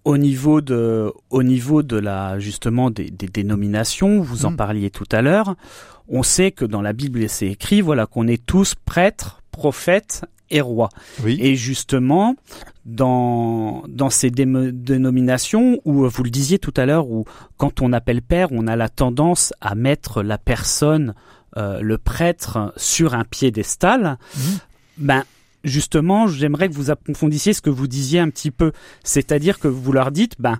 au 0.05 0.17
niveau 0.17 0.61
de, 0.61 1.11
au 1.29 1.43
niveau 1.43 1.83
de 1.83 1.97
la 1.97 2.39
justement 2.39 2.89
des, 2.91 3.09
des 3.09 3.27
dénominations, 3.27 4.21
vous 4.21 4.45
en 4.45 4.51
Mhm. 4.51 4.57
parliez 4.57 4.89
tout 4.89 5.07
à 5.11 5.21
l'heure. 5.21 5.55
On 6.07 6.23
sait 6.23 6.51
que 6.51 6.65
dans 6.65 6.81
la 6.81 6.93
Bible 6.93 7.27
c'est 7.29 7.47
écrit, 7.47 7.81
voilà, 7.81 8.05
qu'on 8.05 8.27
est 8.27 8.43
tous 8.45 8.75
prêtres, 8.75 9.41
prophètes 9.51 10.23
et. 10.51 10.89
Oui. 11.23 11.37
Et 11.39 11.55
justement, 11.55 12.35
dans 12.85 13.83
dans 13.87 14.09
ces 14.09 14.29
dénominations 14.29 15.79
où 15.85 16.05
euh, 16.05 16.07
vous 16.07 16.23
le 16.23 16.29
disiez 16.29 16.59
tout 16.59 16.73
à 16.77 16.85
l'heure, 16.85 17.07
où 17.07 17.25
quand 17.57 17.81
on 17.81 17.93
appelle 17.93 18.21
père, 18.21 18.49
on 18.51 18.67
a 18.67 18.75
la 18.75 18.89
tendance 18.89 19.53
à 19.61 19.75
mettre 19.75 20.23
la 20.23 20.37
personne, 20.37 21.13
euh, 21.57 21.81
le 21.81 21.97
prêtre, 21.97 22.73
sur 22.77 23.13
un 23.13 23.23
piédestal. 23.23 24.17
Mhm. 24.35 24.41
Ben 24.97 25.23
justement, 25.63 26.27
j'aimerais 26.27 26.69
que 26.69 26.73
vous 26.73 26.89
approfondissiez 26.89 27.53
ce 27.53 27.61
que 27.61 27.69
vous 27.69 27.87
disiez 27.87 28.19
un 28.19 28.29
petit 28.29 28.51
peu, 28.51 28.71
c'est-à-dire 29.03 29.59
que 29.59 29.67
vous 29.67 29.91
leur 29.91 30.11
dites, 30.11 30.35
ben 30.39 30.57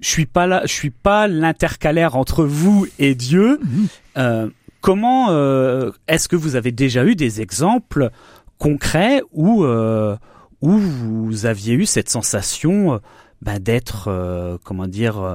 je 0.00 0.08
suis 0.08 0.26
pas 0.26 0.46
là, 0.46 0.62
je 0.64 0.72
suis 0.72 0.90
pas 0.90 1.26
l'intercalaire 1.26 2.16
entre 2.16 2.44
vous 2.44 2.86
et 2.98 3.14
Dieu. 3.14 3.58
Mhm. 3.62 3.86
Euh, 4.18 4.48
comment 4.80 5.30
euh, 5.30 5.90
est-ce 6.06 6.28
que 6.28 6.36
vous 6.36 6.54
avez 6.54 6.70
déjà 6.70 7.04
eu 7.04 7.16
des 7.16 7.40
exemples 7.40 8.10
concrets 8.58 9.22
où 9.32 9.64
euh, 9.64 10.16
où 10.62 10.70
vous 10.78 11.46
aviez 11.46 11.74
eu 11.74 11.86
cette 11.86 12.08
sensation 12.08 12.94
euh, 12.94 12.98
ben, 13.42 13.58
d'être 13.58 14.08
euh, 14.08 14.56
comment 14.64 14.86
dire 14.86 15.18
euh, 15.20 15.34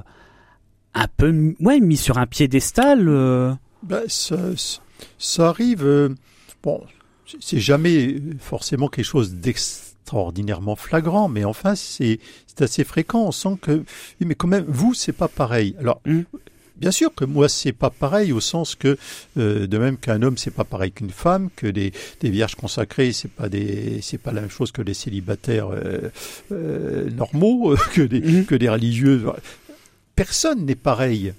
un 0.94 1.08
peu 1.18 1.32
mis- 1.32 1.56
ouais 1.60 1.80
mis 1.80 1.98
sur 1.98 2.18
un 2.18 2.26
piédestal 2.28 3.06
Ben, 3.84 4.04
ça, 4.08 4.38
ça 5.18 5.50
arrive. 5.50 6.16
bon, 6.64 6.82
c'est- 7.40 7.60
jamais 7.60 8.16
forcément 8.40 8.88
quelque 8.88 9.06
chose 9.06 9.34
d'extraordinairement 9.36 10.76
flagrant, 10.76 11.30
mais 11.30 11.46
enfin, 11.46 11.76
c'est 11.76 12.20
c'est 12.48 12.62
assez 12.64 12.84
fréquent. 12.84 13.22
On 13.28 13.32
sent 13.32 13.58
que, 13.62 13.84
mais 14.20 14.36
quand 14.36 14.48
même, 14.48 14.66
vous, 14.68 14.94
c'est 14.94 15.14
pas 15.14 15.28
pareil. 15.30 15.76
Alors, 15.80 16.02
Mm. 16.06 16.22
Bien 16.82 16.92
sûr 16.92 17.14
que 17.14 17.24
moi, 17.24 17.48
c'est 17.48 17.72
pas 17.72 17.92
pareil 17.92 18.34
au 18.34 18.42
sens 18.42 18.76
que, 18.76 18.98
euh, 19.38 19.68
de 19.68 19.78
même 19.78 19.98
qu'un 19.98 20.22
homme, 20.24 20.38
c'est 20.38 20.52
pas 20.52 20.64
pareil 20.66 20.92
qu'une 20.92 21.12
femme, 21.12 21.50
que 21.56 21.68
des, 21.68 21.94
des 22.20 22.30
vierges 22.32 22.56
consacrées, 22.56 23.14
c'est 23.14 23.32
pas 23.32 23.48
des, 23.50 24.00
c'est 24.02 24.18
pas 24.18 24.32
la 24.32 24.42
même 24.42 24.50
chose 24.50 24.72
que 24.72 24.82
des 24.82 24.96
célibataires 24.96 25.70
euh, 25.72 26.10
euh, 26.52 27.10
normaux, 27.12 27.76
que 27.94 28.02
des, 28.02 28.20
Mhm. 28.22 28.46
que 28.46 28.56
des 28.56 28.68
religieux. 28.70 29.24
Personne 30.16 30.66
n'est 30.66 30.76
pareil. 30.76 31.34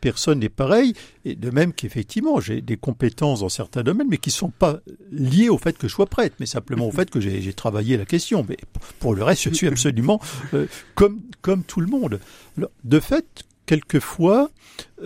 Personne 0.00 0.38
n'est 0.38 0.48
pareil, 0.48 0.94
et 1.24 1.34
de 1.34 1.50
même 1.50 1.72
qu'effectivement, 1.72 2.38
j'ai 2.40 2.60
des 2.60 2.76
compétences 2.76 3.40
dans 3.40 3.48
certains 3.48 3.82
domaines, 3.82 4.06
mais 4.08 4.16
qui 4.18 4.28
ne 4.28 4.34
sont 4.34 4.50
pas 4.50 4.78
liées 5.10 5.48
au 5.48 5.58
fait 5.58 5.76
que 5.76 5.88
je 5.88 5.92
sois 5.92 6.06
prêtre, 6.06 6.36
mais 6.38 6.46
simplement 6.46 6.86
au 6.86 6.92
fait 6.92 7.10
que 7.10 7.20
j'ai 7.20 7.42
j'ai 7.42 7.52
travaillé 7.52 7.96
la 7.96 8.04
question. 8.04 8.46
Mais 8.48 8.56
pour 9.00 9.14
le 9.16 9.24
reste, 9.24 9.42
je 9.42 9.54
suis 9.54 9.66
absolument 9.74 10.20
euh, 10.54 10.66
comme, 10.94 11.20
comme 11.42 11.64
tout 11.64 11.80
le 11.80 11.88
monde. 11.88 12.20
Alors, 12.56 12.70
de 12.84 13.00
fait, 13.00 13.24
quelquefois, 13.68 14.50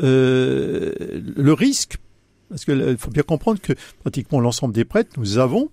euh, 0.01 0.93
le 1.37 1.53
risque, 1.53 1.97
parce 2.49 2.65
qu'il 2.65 2.97
faut 2.97 3.11
bien 3.11 3.25
comprendre 3.25 3.61
que 3.61 3.73
pratiquement 4.03 4.39
l'ensemble 4.39 4.73
des 4.73 4.85
prêtres, 4.85 5.11
nous 5.19 5.39
avons 5.39 5.69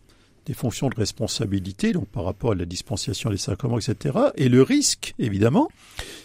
des 0.47 0.55
fonctions 0.55 0.89
de 0.89 0.95
responsabilité, 0.95 1.91
donc 1.91 2.07
par 2.07 2.23
rapport 2.23 2.53
à 2.53 2.55
la 2.55 2.65
dispensation 2.65 3.29
des 3.29 3.37
sacrements, 3.37 3.77
etc. 3.77 4.17
Et 4.37 4.49
le 4.49 4.63
risque, 4.63 5.13
évidemment, 5.19 5.69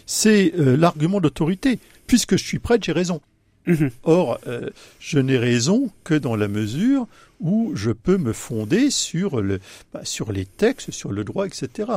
c'est 0.07 0.53
euh, 0.57 0.75
l'argument 0.75 1.21
d'autorité. 1.21 1.77
Puisque 2.07 2.35
je 2.35 2.43
suis 2.43 2.57
prêtre, 2.57 2.83
j'ai 2.83 2.93
raison. 2.93 3.21
Mhm. 3.67 3.91
Or, 4.01 4.39
euh, 4.47 4.71
je 4.99 5.19
n'ai 5.19 5.37
raison 5.37 5.91
que 6.03 6.15
dans 6.15 6.35
la 6.35 6.47
mesure 6.47 7.07
où 7.41 7.73
je 7.75 7.91
peux 7.91 8.17
me 8.17 8.33
fonder 8.33 8.89
sur, 8.89 9.39
le, 9.39 9.59
bah, 9.93 10.01
sur 10.03 10.31
les 10.31 10.47
textes, 10.47 10.89
sur 10.89 11.11
le 11.11 11.23
droit, 11.23 11.45
etc. 11.45 11.91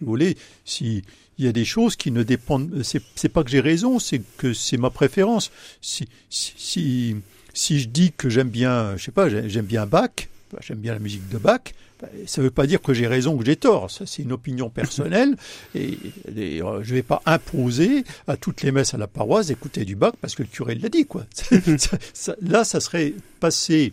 Si 0.00 0.04
vous 0.06 0.10
voulez, 0.12 0.36
si 0.64 1.02
il 1.38 1.44
y 1.44 1.48
a 1.48 1.52
des 1.52 1.66
choses 1.66 1.94
qui 1.96 2.10
ne 2.10 2.22
dépendent, 2.22 2.82
c'est, 2.82 3.28
pas 3.28 3.44
que 3.44 3.50
j'ai 3.50 3.60
raison, 3.60 3.98
c'est 3.98 4.22
que 4.38 4.54
c'est 4.54 4.78
ma 4.78 4.88
préférence. 4.88 5.50
Si, 5.82 6.08
si, 6.30 6.54
si, 6.56 7.16
si 7.52 7.80
je 7.80 7.88
dis 7.88 8.12
que 8.16 8.30
j'aime 8.30 8.48
bien, 8.48 8.96
je 8.96 9.04
sais 9.04 9.12
pas, 9.12 9.28
j'ai- 9.28 9.48
j'aime 9.50 9.66
bien 9.66 9.84
Bach, 9.86 10.10
bah, 10.52 10.58
j'aime 10.62 10.78
bien 10.78 10.94
la 10.94 10.98
musique 11.00 11.28
de 11.28 11.36
Bach, 11.36 11.60
bah, 12.00 12.08
ça 12.26 12.40
ne 12.40 12.46
veut 12.46 12.50
pas 12.50 12.66
dire 12.66 12.80
que 12.80 12.94
j'ai 12.94 13.06
raison 13.06 13.34
ou 13.34 13.38
que 13.40 13.44
j'ai 13.44 13.56
tort. 13.56 13.90
Ça, 13.90 14.06
c'est 14.06 14.22
une 14.22 14.32
opinion 14.32 14.70
personnelle. 14.70 15.36
et, 15.74 15.98
et, 16.34 16.62
euh, 16.62 16.82
je 16.82 16.90
ne 16.90 16.94
vais 16.96 17.02
pas 17.02 17.20
imposer 17.26 18.04
à 18.26 18.38
toutes 18.38 18.62
les 18.62 18.72
messes 18.72 18.94
à 18.94 18.98
la 18.98 19.06
paroisse 19.06 19.48
d'écouter 19.48 19.84
du 19.84 19.96
Bach 19.96 20.12
parce 20.20 20.34
que 20.34 20.42
le 20.42 20.48
curé 20.48 20.74
l'a 20.76 20.88
dit. 20.88 21.04
Quoi. 21.06 21.26
Ça- 21.78 21.98
ça- 22.14 22.36
là, 22.40 22.64
ça 22.64 22.80
serait 22.80 23.12
passer 23.38 23.92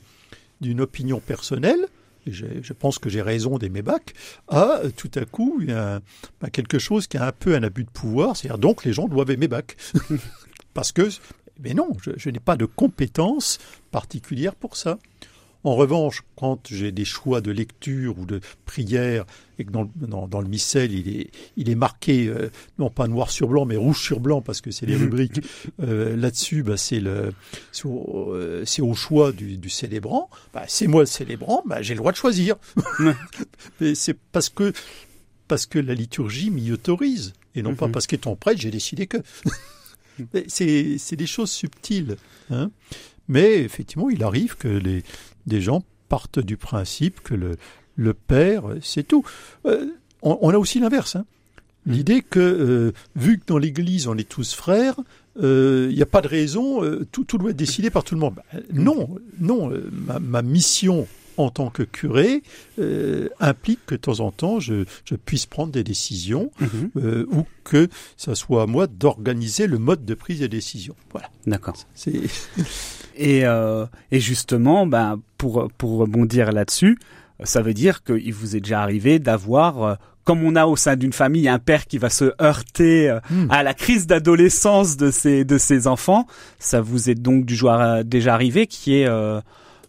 d'une 0.61 0.79
opinion 0.81 1.19
personnelle, 1.19 1.85
je, 2.31 2.73
pense 2.73 2.99
que 2.99 3.09
j'ai 3.09 3.21
raison 3.21 3.57
d'aimer 3.57 3.81
Bach, 3.81 4.01
à 4.47 4.81
tout 4.95 5.11
à 5.15 5.25
coup 5.25 5.61
bah, 5.65 6.49
quelque 6.51 6.79
chose 6.79 7.07
qui 7.07 7.17
a 7.17 7.27
un 7.27 7.31
peu 7.31 7.55
un 7.55 7.63
abus 7.63 7.83
de 7.83 7.89
pouvoir. 7.89 8.35
C'est-à-dire 8.35 8.59
donc 8.59 8.83
les 8.85 8.93
gens 8.93 9.07
doivent 9.07 9.31
aimer 9.31 9.47
Bach. 9.47 9.65
parce 10.73 10.91
que, 10.91 11.09
mais 11.59 11.73
non, 11.73 11.89
je, 12.01 12.11
je 12.17 12.29
n'ai 12.29 12.39
pas 12.39 12.55
de 12.55 12.65
compétences 12.65 13.59
particulières 13.91 14.55
pour 14.55 14.77
ça. 14.77 14.99
En 15.67 15.75
revanche, 15.75 16.21
quand 16.37 16.67
j'ai 16.71 16.91
des 16.91 17.03
choix 17.05 17.41
de 17.41 17.51
lecture 17.51 18.17
ou 18.17 18.25
de 18.25 18.39
prière 18.65 19.25
et 19.59 19.65
que 19.65 19.71
dans, 19.71 19.83
le- 19.83 19.89
dans, 20.07 20.27
dans 20.27 20.39
le 20.41 20.47
missel 20.47 20.93
il 20.93 21.09
est, 21.09 21.29
il 21.57 21.69
est 21.69 21.75
marqué 21.75 22.27
euh, 22.27 22.49
non 22.79 22.89
pas 22.89 23.07
noir 23.07 23.29
sur 23.31 23.47
blanc 23.49 23.65
mais 23.65 23.75
rouge 23.75 23.99
sur 24.01 24.19
blanc 24.19 24.41
parce 24.41 24.61
que 24.61 24.71
c'est 24.71 24.85
les 24.85 24.95
rubriques 24.95 25.41
euh, 25.81 26.15
là-dessus, 26.15 26.63
bah, 26.63 26.77
c'est 26.77 26.99
le 26.99 27.33
c'est 27.71 27.85
au, 27.85 28.33
euh, 28.33 28.63
c'est 28.65 28.81
au 28.81 28.93
choix 28.93 29.31
du, 29.31 29.57
du 29.57 29.69
célébrant. 29.69 30.29
Bah, 30.53 30.63
c'est 30.67 30.87
moi 30.87 31.01
le 31.01 31.05
célébrant, 31.07 31.63
bah, 31.65 31.81
j'ai 31.81 31.93
le 31.95 31.99
droit 31.99 32.11
de 32.13 32.17
choisir. 32.17 32.55
mais 33.81 33.93
c'est 33.95 34.17
parce 34.31 34.49
que 34.49 34.71
parce 35.49 35.65
que 35.65 35.79
la 35.79 35.93
liturgie 35.95 36.49
m'y 36.49 36.71
autorise 36.71 37.33
et 37.55 37.61
non 37.61 37.75
pas 37.75 37.87
Mhm. 37.87 37.91
parce 37.93 38.07
qu'étant 38.07 38.35
prêtre 38.35 38.61
j'ai 38.61 38.71
décidé 38.71 39.07
que. 39.07 39.17
C'est 40.47 41.15
des 41.15 41.27
choses 41.27 41.51
subtiles. 41.51 42.17
Hein 42.49 42.71
mais 43.29 43.59
effectivement, 43.59 44.09
il 44.09 44.23
arrive 44.23 44.55
que 44.55 44.67
les, 44.69 45.03
des 45.47 45.61
gens 45.61 45.83
partent 46.09 46.39
du 46.39 46.57
principe 46.57 47.21
que 47.21 47.33
le, 47.33 47.57
le 47.95 48.13
père, 48.13 48.63
c'est 48.81 49.07
tout. 49.07 49.23
Euh, 49.65 49.87
on, 50.21 50.37
on 50.41 50.49
a 50.51 50.57
aussi 50.57 50.79
l'inverse. 50.79 51.15
Hein. 51.15 51.25
L'idée 51.85 52.21
que, 52.21 52.39
euh, 52.39 52.91
vu 53.15 53.39
que 53.39 53.45
dans 53.47 53.57
l'Église, 53.57 54.07
on 54.07 54.17
est 54.17 54.27
tous 54.27 54.53
frères, 54.53 54.95
il 55.39 55.93
n'y 55.93 56.01
a 56.01 56.07
pas 56.07 56.21
de 56.21 56.27
raison, 56.27 56.83
euh, 56.83 57.05
tout, 57.11 57.23
tout 57.23 57.37
doit 57.37 57.51
être 57.51 57.55
décidé 57.57 57.89
par 57.89 58.03
tout 58.03 58.15
le 58.15 58.19
monde. 58.19 58.35
Bah, 58.35 58.59
non, 58.73 59.17
non, 59.39 59.71
euh, 59.71 59.89
ma, 59.91 60.19
ma 60.19 60.41
mission 60.41 61.07
en 61.37 61.49
tant 61.49 61.69
que 61.69 61.83
curé 61.83 62.41
euh, 62.79 63.29
implique 63.39 63.79
que 63.85 63.95
de 63.95 63.99
temps 64.01 64.19
en 64.19 64.31
temps, 64.31 64.59
je, 64.59 64.85
je 65.05 65.15
puisse 65.15 65.45
prendre 65.45 65.71
des 65.71 65.83
décisions 65.83 66.51
Mhm. 66.59 66.91
euh, 66.97 67.25
ou 67.31 67.45
que 67.63 67.87
ça 68.17 68.33
soit 68.35 68.63
à 68.63 68.65
moi 68.65 68.87
d'organiser 68.87 69.67
le 69.67 69.77
mode 69.77 70.05
de 70.05 70.13
prise 70.13 70.39
des 70.39 70.47
décisions. 70.49 70.95
Voilà. 71.11 71.29
D'accord. 71.45 71.75
Et, 73.19 73.45
euh, 73.45 73.85
et 74.11 74.19
justement, 74.19 74.85
ben, 74.85 75.19
pour, 75.37 75.69
pour 75.77 75.97
rebondir 75.97 76.51
là-dessus, 76.51 76.99
ça 77.43 77.61
veut 77.61 77.73
dire 77.73 78.03
qu'il 78.03 78.33
vous 78.33 78.55
est 78.55 78.59
déjà 78.59 78.81
arrivé 78.81 79.17
d'avoir, 79.19 79.97
comme 80.23 80.43
on 80.43 80.55
a 80.55 80.67
au 80.67 80.75
sein 80.75 80.95
d'une 80.95 81.13
famille 81.13 81.47
un 81.49 81.57
père 81.59 81.87
qui 81.87 81.97
va 81.97 82.09
se 82.11 82.31
heurter 82.41 83.17
Hmm. 83.31 83.47
à 83.49 83.63
la 83.63 83.73
crise 83.73 84.05
d'adolescence 84.05 84.97
de 84.97 85.09
ses, 85.09 85.45
de 85.45 85.57
ses 85.57 85.87
enfants, 85.87 86.27
ça 86.59 86.79
vous 86.81 87.09
est 87.09 87.15
donc 87.15 87.45
du 87.45 87.57
déjà 88.05 88.33
arrivé 88.35 88.67
qui 88.67 88.99
est 88.99 89.07
euh, 89.07 89.41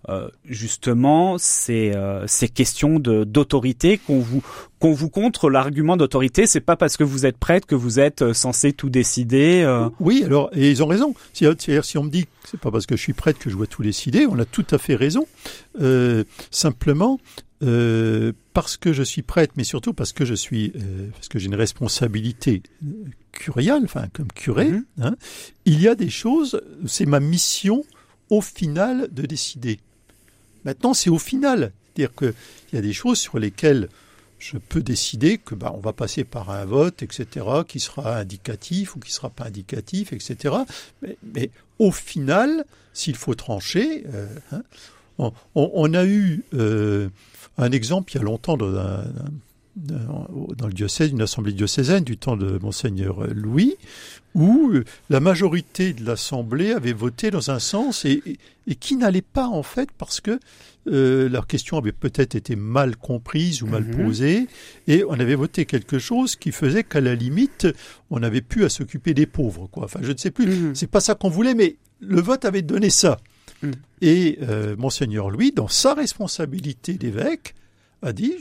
euh, 0.09 0.29
justement 0.45 1.37
ces, 1.39 1.93
euh, 1.95 2.27
ces 2.27 2.49
questions 2.49 2.99
d'autorité 2.99 3.99
qu'on 3.99 4.19
vous 4.21 4.43
qu'on 4.79 4.93
vous 4.93 5.09
contre 5.11 5.51
l'argument 5.51 5.97
d'autorité, 5.97 6.47
c'est 6.47 6.61
pas 6.61 6.77
parce 6.77 6.97
que 6.97 7.03
vous 7.05 7.27
êtes 7.27 7.37
prêtre 7.37 7.67
que 7.67 7.75
vous 7.75 7.99
êtes 7.99 8.23
euh, 8.23 8.33
censé 8.33 8.73
tout 8.73 8.91
décider. 8.91 9.63
euh. 9.67 9.89
Oui, 9.99 10.23
alors, 10.25 10.51
et 10.53 10.71
ils 10.71 10.83
ont 10.85 10.87
raison. 10.87 11.15
C'est-à-dire, 11.33 11.85
si 11.85 11.99
on 11.99 12.05
me 12.05 12.11
dit 12.11 12.27
que 12.27 12.31
c'est 12.49 12.61
pas 12.61 12.71
parce 12.71 12.87
que 12.87 12.97
je 12.97 13.03
suis 13.03 13.13
prêtre 13.13 13.39
que 13.41 13.51
je 13.51 13.57
dois 13.57 13.67
tout 13.67 13.83
décider, 13.83 14.27
on 14.27 14.39
a 14.39 14.45
tout 14.45 14.67
à 14.71 14.79
fait 14.79 14.95
raison. 14.95 15.27
Simplement, 16.51 17.19
euh, 17.63 18.33
parce 18.55 18.77
que 18.77 18.93
je 18.93 19.03
suis 19.03 19.23
prêtre, 19.23 19.55
mais 19.57 19.65
surtout 19.65 19.93
parce 19.93 20.13
que 20.13 20.25
je 20.25 20.35
suis, 20.35 20.73
euh, 20.77 21.09
parce 21.13 21.29
que 21.29 21.39
j'ai 21.39 21.47
une 21.47 21.55
responsabilité 21.55 22.63
curiale, 23.33 23.83
enfin, 23.85 24.07
comme 24.13 24.29
curé, 24.33 24.69
Mhm. 24.71 24.85
hein, 25.03 25.17
il 25.65 25.81
y 25.83 25.89
a 25.89 25.95
des 25.95 26.11
choses, 26.11 26.61
c'est 26.87 27.07
ma 27.07 27.21
mission 27.21 27.85
au 28.31 28.41
final 28.41 29.09
de 29.13 29.23
décider. 29.27 29.81
Maintenant, 30.65 30.95
c'est 30.95 31.11
au 31.11 31.19
final. 31.19 31.73
C'est-à-dire 31.95 32.15
qu'il 32.15 32.35
y 32.73 32.77
a 32.77 32.83
des 32.83 32.93
choses 32.93 33.19
sur 33.19 33.39
lesquelles 33.39 33.89
je 34.39 34.57
peux 34.57 34.83
décider 34.83 35.39
que 35.39 35.55
bah, 35.57 35.73
on 35.75 35.81
va 35.81 35.93
passer 35.93 36.23
par 36.23 36.51
un 36.51 36.65
vote, 36.65 37.03
etc., 37.03 37.45
qui 37.67 37.81
sera 37.81 38.19
indicatif 38.19 38.95
ou 38.95 39.01
qui 39.01 39.13
sera 39.13 39.31
pas 39.31 39.45
indicatif, 39.47 40.13
etc. 40.13 40.55
Mais, 41.03 41.17
mais 41.35 41.51
au 41.81 41.91
final, 41.91 42.65
s'il 42.93 43.17
faut 43.17 43.35
trancher, 43.35 44.05
euh, 44.15 44.27
hein, 44.53 44.63
on, 45.19 45.33
on- 45.55 45.95
a 45.95 46.05
eu 46.05 46.45
euh, 46.55 47.09
un 47.57 47.73
exemple 47.73 48.13
il 48.13 48.19
y 48.19 48.21
a 48.21 48.23
longtemps 48.23 48.57
dans, 48.57 48.77
un- 48.77 49.05
dans- 49.79 50.67
le 50.67 50.73
diocèse, 50.73 51.11
une 51.11 51.23
assemblée 51.23 51.53
diocésaine 51.53 52.05
du 52.05 52.17
temps 52.17 52.37
de 52.37 52.59
monseigneur 52.61 53.27
Louis, 53.35 53.75
où 54.35 54.71
euh, 54.73 54.85
la 55.11 55.21
majorité 55.21 55.93
de 55.93 56.05
l'assemblée 56.05 56.73
avait 56.73 56.93
voté 56.93 57.31
dans 57.31 57.51
un 57.51 57.59
sens 57.59 58.05
et, 58.05 58.23
et- 58.27 58.39
et 58.67 58.75
qui 58.75 58.97
n'allait 58.97 59.23
pas 59.23 59.47
en 59.47 59.63
fait 59.63 59.91
parce 59.97 60.21
que 60.21 60.39
euh, 60.89 61.29
leur 61.29 61.47
question 61.47 61.77
avait 61.79 61.93
peut-être 61.93 62.35
été 62.35 62.57
mal 62.57 62.97
comprise 62.97 63.63
ou 63.63 63.67
mal 63.67 63.85
Mhm. 63.85 64.05
posée 64.05 64.47
et 64.87 65.05
on 65.05 65.13
avait 65.21 65.35
voté 65.35 65.65
quelque 65.67 65.99
chose 65.99 66.35
qui 66.37 66.51
faisait 66.53 66.83
qu'à 66.85 67.01
la 67.01 67.15
limite 67.15 67.67
on 68.11 68.21
n'avait 68.21 68.41
plus 68.43 68.65
à 68.65 68.69
s'occuper 68.69 69.13
des 69.15 69.27
pauvres 69.27 69.67
quoi. 69.69 69.85
Enfin 69.85 70.01
je 70.03 70.13
ne 70.13 70.17
sais 70.17 70.31
plus. 70.31 70.47
Mhm. 70.47 70.75
C'est 70.75 70.87
pas 70.91 71.01
ça 71.01 71.15
qu'on 71.15 71.29
voulait 71.31 71.55
mais 71.55 71.77
le 72.01 72.21
vote 72.21 72.45
avait 72.45 72.63
donné 72.63 72.91
ça. 72.91 73.19
Mhm. 73.63 73.73
Et 74.03 74.39
euh, 74.43 74.77
monseigneur 74.77 75.31
Louis 75.31 75.53
dans 75.53 75.69
sa 75.69 75.95
responsabilité 75.95 76.95
d'évêque 76.95 77.55
a 78.03 78.13
dit 78.13 78.35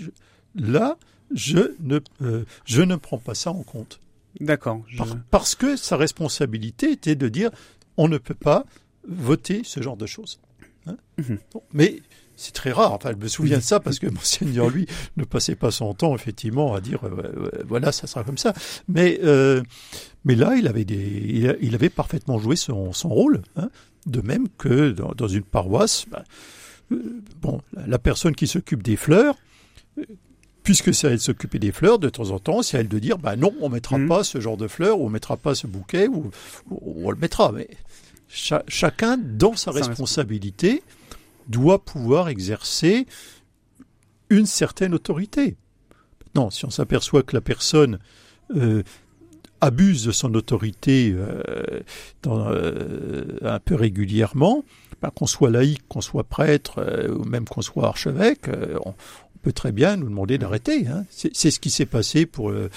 là 0.56 0.98
je 1.34 1.74
ne 1.80 2.00
euh, 2.22 2.44
je 2.66 2.82
ne 2.82 2.96
prends 2.96 3.18
pas 3.20 3.36
ça 3.36 3.52
en 3.52 3.64
compte. 3.64 4.00
D'accord. 4.40 4.82
je- 4.88 4.98
Par- 4.98 5.18
parce 5.32 5.56
que 5.56 5.76
sa 5.76 5.98
responsabilité 5.98 6.92
était 6.92 7.16
de 7.16 7.28
dire 7.30 7.50
on 7.98 8.08
ne 8.08 8.18
peut 8.18 8.34
pas 8.36 8.66
voter 9.08 9.62
ce 9.64 9.82
genre 9.82 9.98
de 9.98 10.06
choses. 10.06 10.40
Hein 10.86 10.98
Mhm. 11.18 11.40
Bon, 11.54 11.64
mais 11.74 12.02
c'est 12.36 12.54
très 12.54 12.72
rare. 12.72 12.94
Enfin, 12.94 13.12
je 13.12 13.18
me 13.24 13.28
souviens 13.28 13.58
de 13.58 13.64
ça 13.64 13.80
parce 13.80 13.98
que 14.00 14.08
Monseigneur, 14.12 14.70
lui, 14.70 14.86
ne 15.18 15.24
passait 15.24 15.56
pas 15.56 15.72
son 15.72 15.94
temps, 15.96 16.14
effectivement, 16.16 16.76
à 16.76 16.82
dire 16.82 17.04
euh, 17.06 17.50
euh, 17.56 17.64
voilà, 17.68 17.92
ça 17.92 18.06
sera 18.08 18.24
comme 18.24 18.38
ça. 18.38 18.54
Mais, 18.88 19.20
euh, 19.24 19.64
mais 20.24 20.36
là, 20.36 20.56
il 20.56 20.68
avait, 20.68 20.86
des, 20.86 21.56
il, 21.62 21.74
avait 21.76 21.90
parfaitement 21.90 22.38
joué 22.38 22.56
son, 22.56 22.94
son 22.94 23.10
rôle. 23.10 23.42
hein. 23.56 23.70
de 24.06 24.22
même 24.22 24.48
que 24.58 24.92
dans, 24.92 25.14
dans 25.14 25.28
une 25.28 25.44
paroisse, 25.44 26.06
bah, 26.12 26.24
euh, 26.92 27.22
bon, 27.42 27.60
la, 27.88 27.98
personne 28.00 28.36
qui 28.36 28.46
s'occupe 28.48 28.84
des 28.84 28.96
fleurs, 28.98 29.36
puisque 30.68 30.94
c'est 30.94 31.08
à 31.08 31.12
elle 31.12 31.16
de 31.16 31.22
s'occuper 31.22 31.60
des 31.60 31.72
fleurs, 31.72 31.98
de 31.98 32.10
temps 32.10 32.32
en 32.32 32.40
temps, 32.40 32.62
c'est 32.62 32.76
à 32.76 32.82
elle 32.82 32.90
de 32.90 33.00
dire, 33.00 33.18
bah 33.18 33.38
non, 33.38 33.54
on 33.62 33.70
mettra 33.70 33.98
Mhm. 33.98 34.10
pas 34.10 34.26
ce 34.26 34.42
genre 34.42 34.58
de 34.58 34.68
fleurs, 34.68 35.00
ou 35.00 35.06
on 35.06 35.10
mettra 35.10 35.38
pas 35.38 35.56
ce 35.56 35.66
bouquet, 35.66 36.10
ou, 36.10 36.30
ou 36.70 37.08
on 37.08 37.10
le 37.12 37.16
mettra. 37.16 37.54
Mais 37.54 37.70
cha- 38.28 38.66
chacun, 38.68 39.16
dans 39.18 39.56
sa 39.56 39.72
Sa 39.72 39.78
responsabilité, 39.80 40.84
doit 41.48 41.80
pouvoir 41.86 42.28
exercer 42.28 43.08
une 44.30 44.46
certaine 44.46 44.94
autorité. 44.94 45.56
Non, 46.36 46.50
si 46.50 46.66
on 46.66 46.70
s'aperçoit 46.70 47.24
que 47.24 47.34
la 47.34 47.40
personne 47.42 48.00
euh, 48.54 48.84
abuse 49.62 50.04
de 50.04 50.12
son 50.12 50.36
autorité 50.36 51.16
euh, 51.16 51.80
dans, 52.24 52.50
euh, 52.50 53.38
un 53.42 53.60
peu 53.60 53.76
régulièrement, 53.76 54.66
ben, 55.02 55.12
qu'on 55.12 55.28
soit 55.28 55.50
laïque, 55.50 55.88
qu'on 55.88 56.02
soit 56.02 56.26
prêtre, 56.26 56.84
ou 57.10 57.24
même 57.24 57.46
qu'on 57.46 57.62
soit 57.62 57.86
archevêque, 57.88 58.50
on 58.86 58.94
peut 59.38 59.52
très 59.54 59.72
bien 59.72 59.96
nous 59.98 60.10
demander 60.10 60.38
d'arrêter. 60.38 60.88
Hein. 60.88 61.06
C'est 61.10 61.52
ce 61.52 61.60
qui 61.60 61.70
s'est 61.70 61.86
passé 61.86 62.26
pour, 62.26 62.50
euh, 62.50 62.70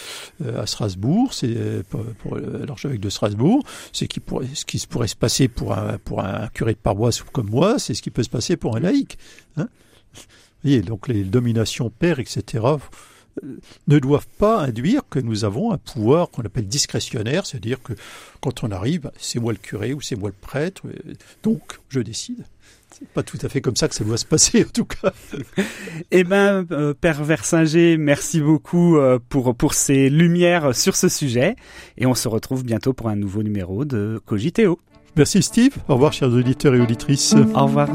euh, 0.45 0.63
à 0.63 0.67
Strasbourg, 0.67 1.35
c'est 1.35 1.55
euh, 1.57 1.83
pour, 1.89 2.05
pour, 2.19 2.37
l'archevêque 2.37 3.01
de 3.01 3.11
Strasbourg, 3.11 3.65
c'est 3.93 4.07
qui 4.07 4.21
pourrait- 4.21 4.47
ce 4.55 4.65
qui 4.65 4.79
se 4.79 4.87
pourrait 4.87 5.09
se 5.09 5.17
passer 5.17 5.49
pour 5.49 5.77
un, 5.77 5.99
pour 5.99 6.21
un 6.21 6.49
curé 6.49 6.73
de 6.73 6.79
paroisse 6.79 7.23
comme 7.23 7.51
moi, 7.51 7.79
c'est 7.79 7.95
ce 7.95 8.03
qui 8.03 8.11
peut 8.11 8.23
se 8.23 8.31
passer 8.31 8.57
pour 8.57 8.77
un 8.77 8.81
laïc. 8.81 9.19
Hein. 9.57 9.69
Vous 10.15 10.23
voyez, 10.63 10.83
donc 10.83 11.09
les 11.09 11.25
dominations 11.25 11.91
pères, 11.91 12.19
etc., 12.19 12.65
ne 13.87 13.99
doivent 13.99 14.27
pas 14.39 14.61
induire 14.61 15.03
que 15.09 15.19
nous 15.19 15.45
avons 15.45 15.73
un 15.73 15.79
pouvoir 15.79 16.31
qu'on 16.31 16.43
appelle 16.43 16.67
discrétionnaire, 16.67 17.47
c'est-à-dire 17.47 17.81
que 17.83 17.95
quand 18.41 18.65
on 18.65 18.71
arrive, 18.71 19.11
c'est 19.19 19.39
moi 19.39 19.53
le 19.53 19.59
curé 19.59 19.95
ou 19.95 20.01
c'est 20.01 20.17
moi 20.17 20.29
le 20.29 20.35
prêtre, 20.35 20.83
donc 21.43 21.79
je 21.89 22.01
décide. 22.01 22.45
C'est 22.91 23.09
pas 23.09 23.23
tout 23.23 23.39
à 23.43 23.49
fait 23.49 23.61
comme 23.61 23.77
ça 23.77 23.89
que 23.89 23.95
ça 23.95 24.05
doit 24.05 24.19
se 24.19 24.27
passer, 24.27 24.65
en 24.69 24.71
tout 24.73 24.85
cas. 24.85 25.13
eh 26.11 26.25
ben, 26.25 26.67
euh, 26.71 26.93
Père 26.93 27.23
Versinger, 27.23 27.97
merci 27.97 28.41
beaucoup 28.41 28.97
euh, 28.97 29.19
pour, 29.29 29.55
pour 29.55 29.75
ces 29.75 30.11
lumières 30.11 30.75
sur 30.75 30.97
ce 30.97 31.09
sujet. 31.09 31.57
Et 31.97 32.07
on 32.07 32.15
se 32.15 32.29
retrouve 32.29 32.65
bientôt 32.65 32.93
pour 32.93 33.09
un 33.09 33.17
nouveau 33.17 33.43
numéro 33.43 33.85
de 33.85 34.21
Cogiteo. 34.27 34.79
Merci 35.17 35.43
Steve. 35.43 35.77
Au 35.89 35.95
revoir, 35.95 36.13
chers 36.13 36.29
auditeurs 36.31 36.75
et 36.75 36.81
auditrices. 36.81 37.35
Au 37.55 37.65
revoir. 37.65 37.89